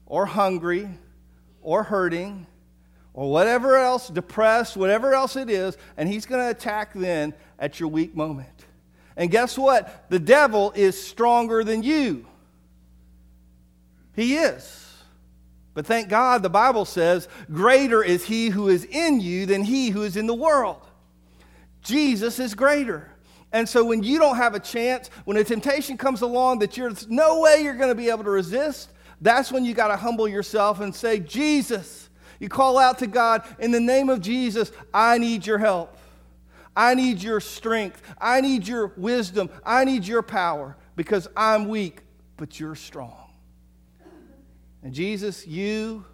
or 0.07 0.24
hungry 0.24 0.88
or 1.62 1.83
hurting 1.83 2.46
or 3.12 3.31
whatever 3.31 3.77
else, 3.77 4.09
depressed, 4.09 4.77
whatever 4.77 5.14
else 5.14 5.37
it 5.37 5.51
is, 5.51 5.77
and 5.96 6.09
he's 6.09 6.27
going 6.27 6.40
to 6.40 6.51
attack 6.51 6.92
then 6.94 7.35
at 7.59 7.81
your 7.81 7.88
weak 7.88 8.14
moment. 8.14 8.49
And 9.16 9.31
guess 9.31 9.59
what? 9.59 10.07
The 10.09 10.18
devil 10.18 10.73
is 10.75 11.01
stronger 11.01 11.64
than 11.64 11.83
you. 11.83 12.27
He 14.14 14.37
is. 14.37 14.87
But 15.75 15.87
thank 15.87 16.09
God 16.09 16.42
the 16.42 16.51
Bible 16.51 16.85
says, 16.85 17.29
Greater 17.53 18.03
is 18.03 18.25
he 18.25 18.49
who 18.49 18.68
is 18.68 18.85
in 18.85 19.20
you 19.20 19.46
than 19.46 19.62
he 19.62 19.90
who 19.90 20.03
is 20.03 20.16
in 20.16 20.27
the 20.27 20.35
world. 20.35 20.83
Jesus 21.83 22.38
is 22.38 22.55
greater. 22.55 23.11
And 23.53 23.68
so 23.68 23.85
when 23.85 24.03
you 24.03 24.18
don't 24.18 24.37
have 24.37 24.55
a 24.55 24.61
chance, 24.61 25.09
when 25.25 25.37
a 25.37 25.44
temptation 25.44 25.96
comes 25.96 26.23
along 26.23 26.61
that 26.61 26.73
there's 26.73 27.09
no 27.09 27.40
way 27.40 27.62
you're 27.62 27.75
going 27.75 27.88
to 27.88 27.94
be 27.94 28.11
able 28.11 28.25
to 28.25 28.31
resist, 28.31 28.90
that's 29.20 29.52
when 29.52 29.64
you 29.64 29.74
got 29.74 29.88
to 29.88 29.96
humble 29.96 30.28
yourself 30.28 30.80
and 30.80 30.94
say, 30.94 31.20
Jesus. 31.20 32.09
You 32.38 32.48
call 32.48 32.78
out 32.78 32.98
to 33.00 33.06
God, 33.06 33.44
in 33.59 33.70
the 33.70 33.80
name 33.80 34.09
of 34.09 34.20
Jesus, 34.22 34.72
I 34.94 35.18
need 35.18 35.46
your 35.46 35.59
help. 35.59 35.98
I 36.74 36.94
need 36.94 37.22
your 37.22 37.40
strength. 37.40 38.02
I 38.18 38.40
need 38.40 38.66
your 38.66 38.94
wisdom. 38.96 39.50
I 39.64 39.85
need 39.85 40.06
your 40.06 40.22
power 40.22 40.78
because 40.96 41.28
I'm 41.37 41.68
weak, 41.68 42.00
but 42.38 42.59
you're 42.59 42.74
strong. 42.74 43.30
And 44.83 44.94
Jesus, 44.94 45.46
you 45.46 46.06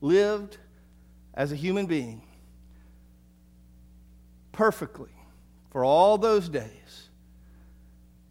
lived 0.00 0.56
as 1.34 1.52
a 1.52 1.56
human 1.56 1.84
being 1.84 2.22
perfectly 4.52 5.12
for 5.70 5.84
all 5.84 6.16
those 6.16 6.48
days. 6.48 7.08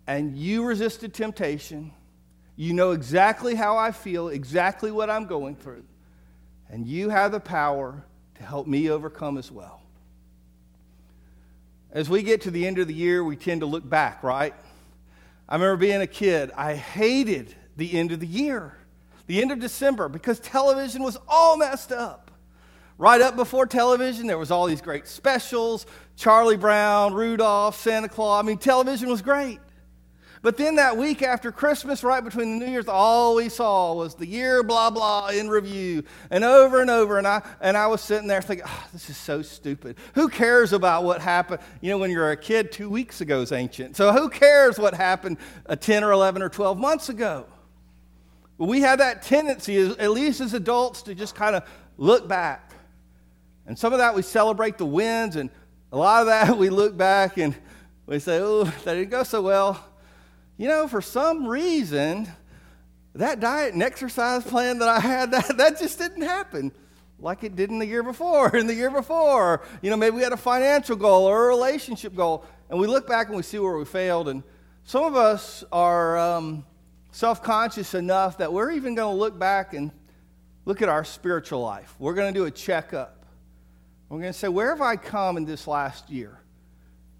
And 0.07 0.35
you 0.35 0.65
resisted 0.65 1.13
temptation. 1.13 1.93
You 2.61 2.73
know 2.73 2.91
exactly 2.91 3.55
how 3.55 3.75
I 3.75 3.91
feel, 3.91 4.27
exactly 4.27 4.91
what 4.91 5.09
I'm 5.09 5.25
going 5.25 5.55
through. 5.55 5.83
And 6.69 6.85
you 6.85 7.09
have 7.09 7.31
the 7.31 7.39
power 7.39 8.05
to 8.35 8.43
help 8.43 8.67
me 8.67 8.87
overcome 8.91 9.39
as 9.39 9.51
well. 9.51 9.81
As 11.91 12.07
we 12.07 12.21
get 12.21 12.41
to 12.41 12.51
the 12.51 12.67
end 12.67 12.77
of 12.77 12.87
the 12.87 12.93
year, 12.93 13.23
we 13.23 13.35
tend 13.35 13.61
to 13.61 13.65
look 13.65 13.89
back, 13.89 14.21
right? 14.21 14.53
I 15.49 15.55
remember 15.55 15.75
being 15.75 16.01
a 16.01 16.07
kid, 16.07 16.51
I 16.55 16.75
hated 16.75 17.55
the 17.77 17.97
end 17.97 18.11
of 18.11 18.19
the 18.19 18.27
year, 18.27 18.77
the 19.25 19.41
end 19.41 19.51
of 19.51 19.59
December, 19.59 20.07
because 20.07 20.39
television 20.39 21.01
was 21.01 21.17
all 21.27 21.57
messed 21.57 21.91
up. 21.91 22.29
Right 22.99 23.21
up 23.21 23.35
before 23.35 23.65
television, 23.65 24.27
there 24.27 24.37
was 24.37 24.51
all 24.51 24.67
these 24.67 24.81
great 24.81 25.07
specials 25.07 25.87
Charlie 26.15 26.57
Brown, 26.57 27.15
Rudolph, 27.15 27.75
Santa 27.75 28.07
Claus. 28.07 28.43
I 28.43 28.45
mean, 28.45 28.59
television 28.59 29.09
was 29.09 29.23
great. 29.23 29.59
But 30.43 30.57
then 30.57 30.75
that 30.77 30.97
week 30.97 31.21
after 31.21 31.51
Christmas, 31.51 32.03
right 32.03 32.23
between 32.23 32.57
the 32.57 32.65
New 32.65 32.71
Year's, 32.71 32.87
all 32.87 33.35
we 33.35 33.47
saw 33.47 33.93
was 33.93 34.15
the 34.15 34.25
year 34.25 34.63
blah 34.63 34.89
blah 34.89 35.27
in 35.27 35.49
review 35.49 36.03
and 36.31 36.43
over 36.43 36.81
and 36.81 36.89
over. 36.89 37.17
And 37.17 37.27
I 37.27 37.41
and 37.61 37.77
I 37.77 37.87
was 37.87 38.01
sitting 38.01 38.27
there 38.27 38.41
thinking, 38.41 38.65
oh, 38.67 38.87
this 38.91 39.09
is 39.09 39.17
so 39.17 39.41
stupid. 39.41 39.97
Who 40.15 40.29
cares 40.29 40.73
about 40.73 41.03
what 41.03 41.21
happened? 41.21 41.61
You 41.81 41.91
know, 41.91 41.99
when 41.99 42.09
you're 42.09 42.31
a 42.31 42.37
kid, 42.37 42.71
two 42.71 42.89
weeks 42.89 43.21
ago 43.21 43.41
is 43.41 43.51
ancient. 43.51 43.95
So 43.95 44.11
who 44.11 44.29
cares 44.29 44.79
what 44.79 44.95
happened 44.95 45.37
uh, 45.67 45.75
10 45.75 46.03
or 46.03 46.11
11 46.11 46.41
or 46.41 46.49
12 46.49 46.77
months 46.77 47.09
ago? 47.09 47.45
We 48.57 48.81
have 48.81 48.99
that 48.99 49.21
tendency, 49.23 49.79
at 49.79 50.11
least 50.11 50.41
as 50.41 50.53
adults, 50.53 51.03
to 51.03 51.15
just 51.15 51.35
kind 51.35 51.55
of 51.55 51.63
look 51.97 52.27
back 52.27 52.71
and 53.71 53.77
some 53.77 53.93
of 53.93 53.99
that 53.99 54.15
we 54.15 54.21
celebrate 54.21 54.77
the 54.77 54.85
wins, 54.85 55.35
and 55.35 55.49
a 55.91 55.97
lot 55.97 56.21
of 56.21 56.27
that 56.27 56.57
we 56.57 56.69
look 56.69 56.97
back 56.97 57.37
and 57.37 57.55
we 58.05 58.19
say, 58.19 58.39
oh, 58.41 58.65
that 58.65 58.95
didn't 58.95 59.09
go 59.09 59.23
so 59.23 59.41
well. 59.41 59.81
You 60.61 60.67
know, 60.67 60.87
for 60.87 61.01
some 61.01 61.47
reason, 61.47 62.27
that 63.15 63.39
diet 63.39 63.73
and 63.73 63.81
exercise 63.81 64.43
plan 64.43 64.77
that 64.77 64.89
I 64.89 64.99
had, 64.99 65.31
that, 65.31 65.57
that 65.57 65.79
just 65.79 65.97
didn't 65.97 66.21
happen 66.21 66.71
like 67.17 67.43
it 67.43 67.55
did 67.55 67.71
in 67.71 67.79
the 67.79 67.85
year 67.87 68.03
before, 68.03 68.55
in 68.55 68.67
the 68.67 68.75
year 68.75 68.91
before. 68.91 69.63
You 69.81 69.89
know, 69.89 69.97
maybe 69.97 70.17
we 70.17 70.21
had 70.21 70.33
a 70.33 70.37
financial 70.37 70.95
goal 70.95 71.25
or 71.25 71.45
a 71.45 71.47
relationship 71.47 72.13
goal, 72.13 72.45
and 72.69 72.79
we 72.79 72.85
look 72.85 73.07
back 73.07 73.25
and 73.25 73.35
we 73.35 73.41
see 73.41 73.57
where 73.57 73.75
we 73.75 73.85
failed. 73.85 74.29
And 74.29 74.43
some 74.83 75.03
of 75.03 75.15
us 75.15 75.63
are 75.71 76.19
um, 76.19 76.63
self 77.09 77.41
conscious 77.41 77.95
enough 77.95 78.37
that 78.37 78.53
we're 78.53 78.69
even 78.69 78.93
going 78.93 79.15
to 79.15 79.19
look 79.19 79.39
back 79.39 79.73
and 79.73 79.89
look 80.65 80.83
at 80.83 80.89
our 80.89 81.03
spiritual 81.03 81.61
life. 81.61 81.95
We're 81.97 82.13
going 82.13 82.31
to 82.31 82.39
do 82.39 82.45
a 82.45 82.51
checkup. 82.51 83.25
We're 84.09 84.19
going 84.19 84.31
to 84.31 84.37
say, 84.37 84.47
Where 84.47 84.69
have 84.69 84.81
I 84.81 84.95
come 84.95 85.37
in 85.37 85.45
this 85.45 85.65
last 85.65 86.11
year? 86.11 86.40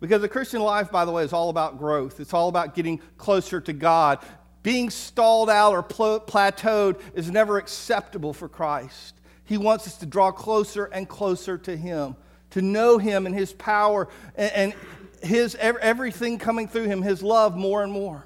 Because 0.02 0.22
the 0.22 0.28
Christian 0.28 0.62
life, 0.62 0.92
by 0.92 1.06
the 1.06 1.12
way, 1.12 1.24
is 1.24 1.32
all 1.32 1.50
about 1.50 1.78
growth. 1.78 2.20
It's 2.20 2.34
all 2.34 2.50
about 2.50 2.76
getting 2.76 3.00
closer 3.18 3.62
to 3.62 3.72
God. 3.72 4.20
Being 4.64 4.90
stalled 4.90 5.50
out 5.50 5.74
or 5.74 5.84
plateaued 5.84 7.00
is 7.14 7.32
never 7.32 7.58
acceptable 7.58 8.34
for 8.34 8.50
Christ. 8.50 9.16
He 9.46 9.58
wants 9.58 9.88
us 9.88 9.98
to 9.98 10.08
draw 10.08 10.32
closer 10.32 10.86
and 10.86 11.08
closer 11.08 11.58
to 11.60 11.78
Him, 11.78 12.16
to 12.50 12.62
know 12.62 12.98
Him 12.98 13.28
and 13.28 13.36
His 13.36 13.54
power 13.54 14.10
and 14.36 14.74
His 15.22 15.56
everything 15.56 16.40
coming 16.40 16.68
through 16.68 16.86
Him, 16.88 17.04
His 17.04 17.22
love 17.22 17.56
more 17.56 17.84
and 17.84 17.94
more. 17.94 18.26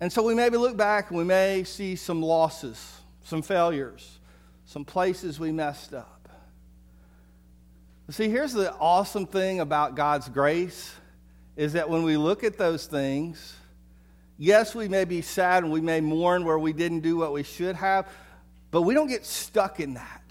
And 0.00 0.12
so 0.12 0.22
we 0.22 0.34
maybe 0.34 0.56
look 0.56 0.76
back 0.76 1.10
and 1.10 1.18
we 1.18 1.24
may 1.24 1.64
see 1.64 1.96
some 1.96 2.22
losses, 2.22 3.00
some 3.24 3.42
failures, 3.42 4.20
some 4.66 4.84
places 4.84 5.40
we 5.40 5.50
messed 5.50 5.94
up. 5.94 6.19
See, 8.10 8.28
here's 8.28 8.52
the 8.52 8.74
awesome 8.74 9.24
thing 9.24 9.60
about 9.60 9.94
God's 9.94 10.28
grace 10.28 10.92
is 11.54 11.74
that 11.74 11.88
when 11.88 12.02
we 12.02 12.16
look 12.16 12.42
at 12.42 12.58
those 12.58 12.86
things, 12.86 13.54
yes, 14.36 14.74
we 14.74 14.88
may 14.88 15.04
be 15.04 15.22
sad 15.22 15.62
and 15.62 15.72
we 15.72 15.80
may 15.80 16.00
mourn 16.00 16.44
where 16.44 16.58
we 16.58 16.72
didn't 16.72 17.00
do 17.00 17.16
what 17.16 17.32
we 17.32 17.44
should 17.44 17.76
have, 17.76 18.08
but 18.72 18.82
we 18.82 18.94
don't 18.94 19.06
get 19.06 19.24
stuck 19.24 19.78
in 19.78 19.94
that. 19.94 20.24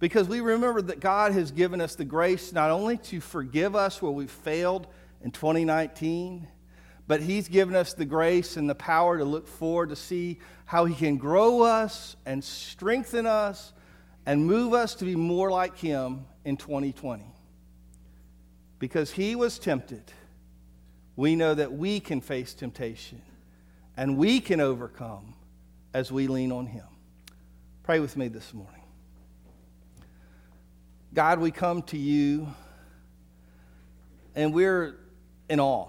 Because 0.00 0.28
we 0.28 0.40
remember 0.40 0.82
that 0.82 1.00
God 1.00 1.32
has 1.32 1.50
given 1.50 1.80
us 1.80 1.94
the 1.94 2.04
grace 2.04 2.52
not 2.52 2.70
only 2.70 2.98
to 2.98 3.22
forgive 3.22 3.74
us 3.74 4.02
where 4.02 4.12
we 4.12 4.26
failed 4.26 4.86
in 5.22 5.30
2019, 5.30 6.46
but 7.06 7.22
He's 7.22 7.48
given 7.48 7.74
us 7.74 7.94
the 7.94 8.04
grace 8.04 8.58
and 8.58 8.68
the 8.68 8.74
power 8.74 9.16
to 9.16 9.24
look 9.24 9.48
forward 9.48 9.88
to 9.88 9.96
see 9.96 10.40
how 10.66 10.84
He 10.84 10.94
can 10.94 11.16
grow 11.16 11.62
us 11.62 12.16
and 12.26 12.44
strengthen 12.44 13.24
us 13.24 13.72
and 14.26 14.44
move 14.44 14.74
us 14.74 14.94
to 14.96 15.04
be 15.04 15.16
more 15.16 15.50
like 15.50 15.78
Him 15.78 16.26
in 16.44 16.56
2020. 16.56 17.24
Because 18.78 19.10
he 19.10 19.34
was 19.34 19.58
tempted, 19.58 20.04
we 21.16 21.34
know 21.34 21.54
that 21.54 21.72
we 21.72 22.00
can 22.00 22.20
face 22.20 22.54
temptation 22.54 23.22
and 23.96 24.16
we 24.16 24.40
can 24.40 24.60
overcome 24.60 25.34
as 25.94 26.12
we 26.12 26.26
lean 26.26 26.52
on 26.52 26.66
him. 26.66 26.84
Pray 27.82 28.00
with 28.00 28.16
me 28.16 28.28
this 28.28 28.52
morning. 28.52 28.82
God, 31.14 31.40
we 31.40 31.50
come 31.50 31.82
to 31.82 31.96
you 31.96 32.48
and 34.34 34.52
we're 34.52 34.96
in 35.48 35.58
awe. 35.58 35.88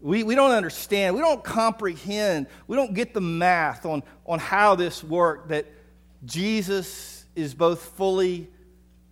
We, 0.00 0.22
we 0.22 0.34
don't 0.34 0.50
understand, 0.50 1.14
we 1.16 1.22
don't 1.22 1.42
comprehend, 1.42 2.46
we 2.66 2.76
don't 2.76 2.92
get 2.92 3.14
the 3.14 3.20
math 3.20 3.86
on, 3.86 4.02
on 4.26 4.38
how 4.38 4.74
this 4.74 5.02
worked, 5.02 5.48
that 5.48 5.66
Jesus 6.24 7.17
is 7.38 7.54
both 7.54 7.80
fully 7.96 8.48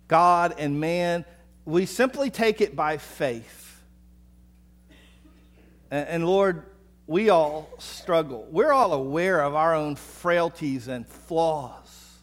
God 0.07 0.55
and 0.57 0.79
man. 0.79 1.25
We 1.65 1.85
simply 1.85 2.29
take 2.29 2.61
it 2.61 2.75
by 2.75 2.97
faith. 2.97 3.81
And, 5.89 6.25
Lord, 6.25 6.63
we 7.07 7.29
all 7.29 7.69
struggle. 7.79 8.45
We're 8.51 8.73
all 8.73 8.93
aware 8.93 9.41
of 9.41 9.55
our 9.55 9.73
own 9.73 9.95
frailties 9.95 10.89
and 10.89 11.07
flaws. 11.07 12.17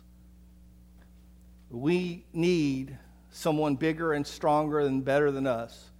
We 1.70 2.26
need 2.32 2.98
someone 3.30 3.76
bigger 3.76 4.12
and 4.12 4.26
stronger 4.26 4.80
and 4.80 5.04
better 5.04 5.30
than 5.30 5.46
us. 5.46 5.90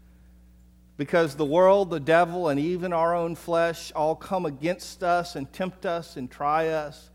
Because 0.97 1.35
the 1.35 1.45
world, 1.45 1.91
the 1.91 1.99
devil, 1.99 2.51
and 2.51 2.61
even 2.61 2.93
our 2.93 3.15
own 3.15 3.35
flesh 3.35 3.91
all 3.97 4.15
come 4.15 4.47
against 4.47 5.03
us 5.03 5.35
and 5.35 5.53
tempt 5.53 5.87
us 5.87 6.17
and 6.17 6.31
try 6.31 6.69
us. 6.69 7.11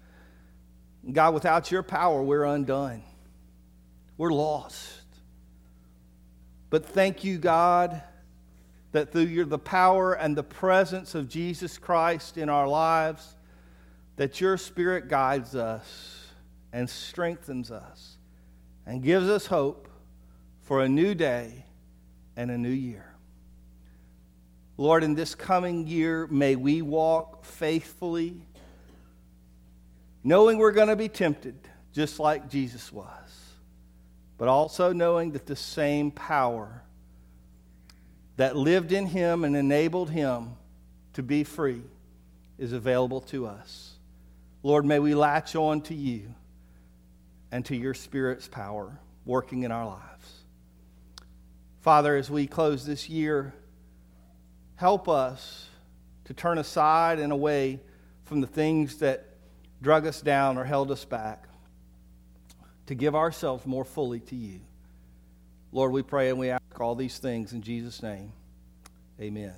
God, 1.12 1.34
without 1.34 1.72
your 1.72 1.84
power, 1.84 2.22
we're 2.22 2.46
undone 2.46 3.04
we're 4.20 4.34
lost. 4.34 5.06
But 6.70 6.86
thank 6.86 7.24
you, 7.24 7.38
God, 7.38 8.04
that 8.92 9.14
through 9.14 9.24
your, 9.24 9.46
the 9.46 9.58
power 9.58 10.14
and 10.14 10.36
the 10.36 10.44
presence 10.44 11.16
of 11.16 11.30
Jesus 11.30 11.78
Christ 11.78 12.38
in 12.38 12.50
our 12.50 12.68
lives, 12.68 13.38
that 14.18 14.42
your 14.42 14.58
Spirit 14.58 15.08
guides 15.08 15.56
us 15.56 16.28
and 16.74 16.88
strengthens 16.88 17.72
us 17.72 18.18
and 18.86 19.02
gives 19.02 19.30
us 19.30 19.46
hope 19.46 19.88
for 20.64 20.82
a 20.84 20.90
new 20.90 21.16
day 21.16 21.66
and 22.36 22.52
a 22.52 22.58
new 22.58 22.68
year. 22.68 23.16
Lord, 24.76 25.06
in 25.06 25.16
this 25.16 25.34
coming 25.34 25.88
year, 25.88 26.28
may 26.28 26.58
we 26.58 26.82
walk 26.82 27.46
faithfully, 27.46 28.42
knowing 30.24 30.58
we're 30.58 30.72
going 30.72 30.88
to 30.88 30.96
be 30.96 31.10
tempted 31.10 31.56
just 31.92 32.20
like 32.20 32.50
Jesus 32.50 32.92
was 32.92 33.40
but 34.40 34.48
also 34.48 34.94
knowing 34.94 35.34
that 35.34 35.46
the 35.46 35.56
same 35.56 36.10
power 36.10 36.82
that 38.38 38.56
lived 38.56 38.94
in 38.94 39.06
him 39.06 39.44
and 39.44 39.56
enabled 39.56 40.10
him 40.10 40.56
to 41.14 41.22
be 41.22 41.44
free 41.44 41.84
is 42.58 42.72
available 42.72 43.20
to 43.20 43.46
us. 43.46 43.98
Lord, 44.64 44.86
may 44.86 44.98
we 44.98 45.14
latch 45.14 45.58
on 45.58 45.82
to 45.82 45.94
you 45.94 46.34
and 47.52 47.66
to 47.66 47.76
your 47.76 47.94
Spirit's 47.94 48.48
power 48.48 48.98
working 49.26 49.64
in 49.64 49.74
our 49.74 49.86
lives. 49.86 50.44
Father, 51.82 52.16
as 52.16 52.30
we 52.30 52.48
close 52.48 52.86
this 52.86 53.10
year, 53.10 53.54
help 54.76 55.10
us 55.10 55.68
to 56.26 56.34
turn 56.34 56.58
aside 56.58 57.20
and 57.20 57.34
away 57.34 57.82
from 58.24 58.40
the 58.40 58.48
things 58.48 59.00
that 59.00 59.26
drug 59.82 60.06
us 60.06 60.22
down 60.22 60.58
or 60.58 60.64
held 60.64 60.92
us 60.92 61.06
back, 61.06 61.48
to 62.88 62.96
give 62.96 63.16
ourselves 63.16 63.66
more 63.66 63.86
fully 63.86 64.20
to 64.20 64.36
you. 64.36 64.60
Lord, 65.72 65.92
we 65.92 66.02
pray 66.02 66.30
and 66.30 66.40
we 66.40 66.50
ask 66.50 66.80
all 66.80 66.96
these 66.96 67.20
things 67.20 67.54
in 67.54 67.62
Jesus' 67.62 68.02
name. 68.02 68.34
Amen. 69.22 69.54